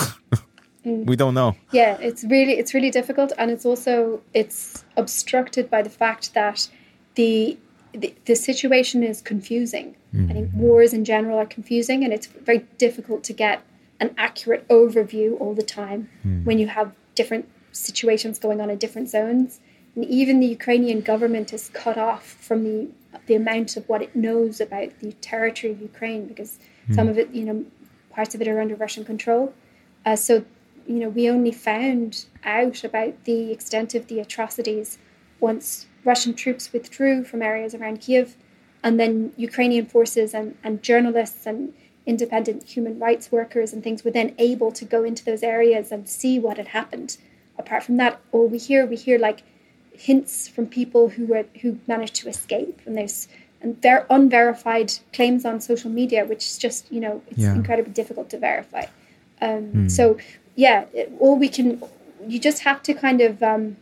[0.86, 1.56] we don't know.
[1.72, 6.70] Yeah, it's really it's really difficult, and it's also it's obstructed by the fact that
[7.16, 7.58] the
[7.94, 9.96] the, the situation is confusing.
[10.14, 10.60] I think mm-hmm.
[10.60, 13.64] wars in general are confusing, and it's very difficult to get
[14.00, 16.44] an accurate overview all the time hmm.
[16.44, 19.60] when you have different situations going on in different zones.
[19.96, 22.88] And even the Ukrainian government is cut off from the
[23.28, 26.60] the amount of what it knows about the territory of Ukraine because
[26.92, 27.66] some of it, you know,
[28.10, 29.54] parts of it are under Russian control.
[30.06, 30.44] Uh, so,
[30.88, 34.98] you know, we only found out about the extent of the atrocities
[35.40, 38.36] once Russian troops withdrew from areas around Kiev,
[38.84, 41.74] and then Ukrainian forces and, and journalists and
[42.06, 46.10] independent human rights workers and things were then able to go into those areas and
[46.10, 47.16] see what had happened.
[47.58, 49.44] Apart from that, all we hear, we hear like
[49.94, 53.28] hints from people who were who managed to escape, and there's
[53.62, 57.56] and ver- unverified claims on social media, which is just you know it's Yeah.
[57.56, 58.86] incredibly difficult to verify.
[59.42, 60.18] Um, So
[60.56, 61.82] yeah, it, all we can,
[62.28, 63.78] you just have to kind of um,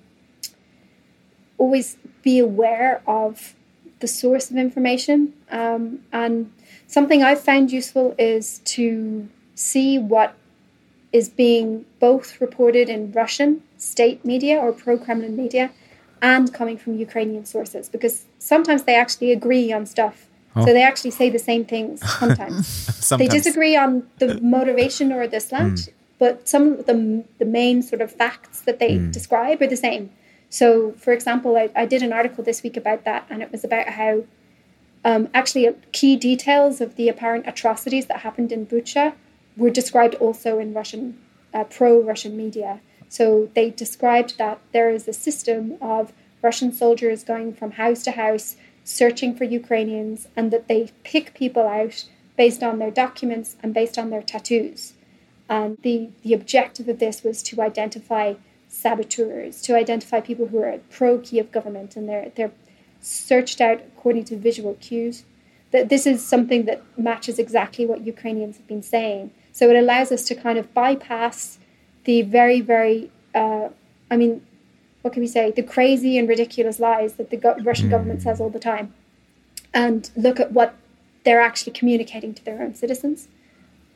[1.58, 3.56] always be aware of
[4.00, 5.34] the source of information.
[5.52, 6.52] Um, and
[6.88, 10.36] something I've found useful is to see what
[11.12, 15.72] is being both reported in Russian state media or pro Kremlin media
[16.22, 20.28] and coming from Ukrainian sources because sometimes they actually agree on stuff.
[20.56, 20.66] Oh.
[20.66, 25.40] So they actually say the same things sometimes they disagree on the motivation or the
[25.40, 29.78] slant, but some of the, the main sort of facts that they describe are the
[29.78, 30.12] same.
[30.52, 33.64] So, for example, I, I did an article this week about that, and it was
[33.64, 34.24] about how
[35.06, 39.14] um, actually uh, key details of the apparent atrocities that happened in Bucha
[39.56, 41.18] were described also in Russian,
[41.54, 42.82] uh, pro Russian media.
[43.12, 48.12] So they described that there is a system of Russian soldiers going from house to
[48.12, 48.56] house
[48.86, 52.06] searching for Ukrainians and that they pick people out
[52.38, 54.94] based on their documents and based on their tattoos.
[55.50, 58.36] And the, the objective of this was to identify
[58.70, 62.54] saboteurs, to identify people who are pro Kiev government and they're, they're
[63.02, 65.26] searched out according to visual cues.
[65.72, 69.32] That this is something that matches exactly what Ukrainians have been saying.
[69.52, 71.60] So it allows us to kind of bypass
[72.06, 73.70] the very, very, uh,
[74.10, 74.46] I mean,
[75.02, 75.52] what can we say?
[75.52, 78.94] The crazy and ridiculous lies that the go- Russian government says all the time,
[79.74, 80.76] and look at what
[81.24, 83.28] they're actually communicating to their own citizens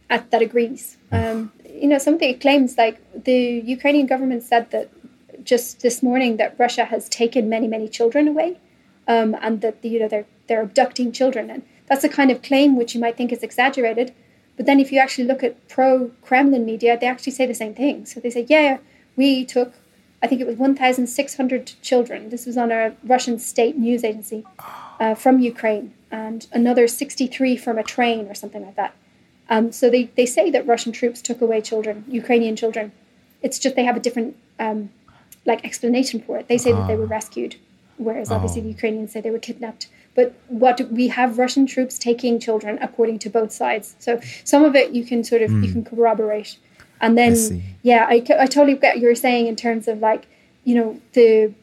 [0.09, 0.97] at, that agrees.
[1.11, 4.89] Um, you know, some of the claims, like the Ukrainian government said that
[5.43, 8.57] just this morning that Russia has taken many, many children away,
[9.07, 12.75] um, and that you know they're they're abducting children, and that's a kind of claim
[12.75, 14.13] which you might think is exaggerated.
[14.57, 17.73] But then, if you actually look at pro Kremlin media, they actually say the same
[17.73, 18.05] thing.
[18.05, 18.77] So they say, yeah,
[19.15, 19.73] we took,
[20.23, 22.29] I think it was 1,600 children.
[22.29, 24.45] This was on a Russian state news agency
[24.99, 28.95] uh, from Ukraine, and another 63 from a train or something like that.
[29.49, 32.91] Um, so they, they say that Russian troops took away children, Ukrainian children.
[33.41, 34.89] It's just they have a different um,
[35.45, 36.47] like explanation for it.
[36.47, 37.57] They say that they were rescued,
[37.97, 39.87] whereas obviously the Ukrainians say they were kidnapped.
[40.15, 43.95] But what we have Russian troops taking children according to both sides.
[43.99, 46.57] So some of it you can sort of you can corroborate,
[47.01, 47.63] and then see.
[47.83, 50.27] yeah, I, I totally get what you're saying in terms of like
[50.63, 51.53] you know the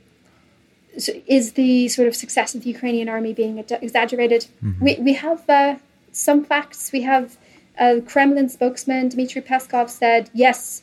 [0.98, 4.46] so is the sort of success of the Ukrainian army being ex- exaggerated?
[4.80, 5.76] We, we have uh,
[6.12, 6.92] some facts.
[6.92, 7.38] We have
[7.78, 10.82] uh, Kremlin spokesman Dmitry Peskov said, yes,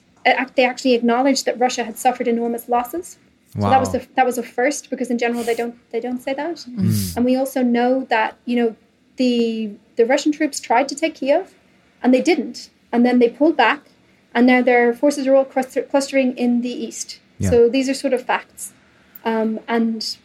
[0.55, 3.17] they actually acknowledged that Russia had suffered enormous losses.
[3.53, 3.99] So that was Wow.
[3.99, 6.65] the that was a first because in general they don't they don't say that.
[7.15, 8.75] And we also know that you know
[9.17, 11.53] the the Russian troops tried to take Kiev,
[12.03, 13.81] and they didn't, and then they pulled back,
[14.35, 17.19] and now their forces are all cluster- clustering in the east.
[17.39, 17.49] Yeah.
[17.49, 18.73] So these are sort of facts,
[19.25, 20.17] um, and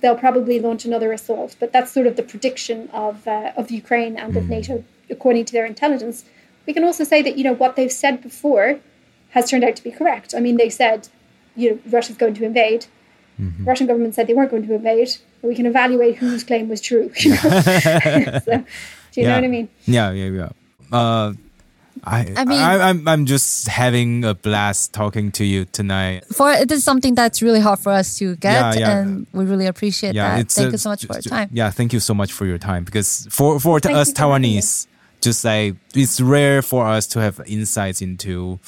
[0.00, 1.56] they'll probably launch another assault.
[1.60, 5.52] But that's sort of the prediction of uh, of Ukraine and of NATO, according to
[5.52, 6.24] their intelligence.
[6.66, 8.80] We can also say that you know what they've said before
[9.30, 10.34] has turned out to be correct.
[10.34, 11.08] I mean, they said
[11.56, 12.86] you know Russia's going to invade.
[13.64, 15.16] Russian government said they weren't going to invade.
[15.40, 17.10] But we can evaluate whose claim was true.
[17.20, 17.36] You know?
[18.44, 18.64] so,
[19.12, 19.68] do you know what I mean?
[19.86, 20.48] Yeah, yeah, yeah.
[20.92, 21.32] Uh,
[22.04, 26.24] I, I mean- I, I'm, I'm just having a blast talking to you tonight.
[26.32, 28.98] For it is something that's really hard for us to get, Yeah, yeah.
[28.98, 30.50] and we really appreciate Yeah, that.
[30.50, 31.48] Thank uh, you so much for your time.
[31.52, 34.20] Yeah, thank you so much for your time because for for Thank us you for.
[34.20, 34.86] Taiwanese,
[35.22, 38.60] just like it's rare for us to have insights into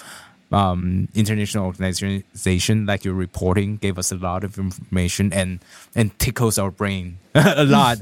[0.53, 5.61] um, international organization like your reporting gave us a lot of information and
[5.95, 7.99] and tickles our brain a lot.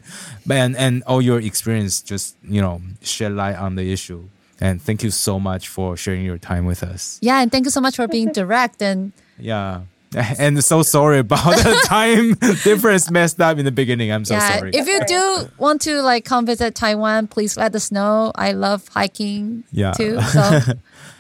[0.50, 4.28] And and all your experience just you know shed light on the issue.
[4.60, 7.18] And thank you so much for sharing your time with us.
[7.22, 9.82] Yeah, and thank you so much for being direct and yeah.
[10.40, 12.34] And so sorry about the time
[12.64, 14.10] difference messed up in the beginning.
[14.10, 14.70] I'm so yeah, sorry.
[14.74, 18.32] if you do want to like come visit Taiwan, please let us know.
[18.34, 19.92] I love hiking Yeah.
[19.92, 20.60] too, so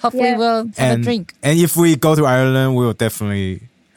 [0.00, 0.36] hopefully Yeah.
[0.38, 1.34] we'll have and, a drink.
[1.42, 3.62] and if we go to Ireland, we will definitely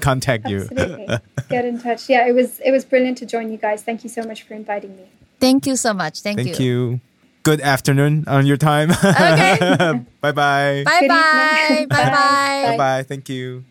[0.00, 0.62] contact you.
[0.70, 1.18] Absolutely.
[1.48, 2.08] Get in touch.
[2.08, 3.82] Yeah, it was it was brilliant to join you guys.
[3.82, 5.04] Thank you so much for inviting me.
[5.40, 6.20] Thank you so much.
[6.22, 6.44] Thank, you.
[6.44, 7.00] Thank you.
[7.44, 8.90] Good afternoon on your time.
[8.90, 9.58] Okay.
[10.20, 10.82] bye bye.
[10.84, 11.66] Bye Good bye.
[11.70, 11.88] evening.
[11.88, 12.10] Bye bye.
[12.10, 12.64] Bye.
[12.66, 13.02] Bye bye.
[13.04, 13.64] Thank you.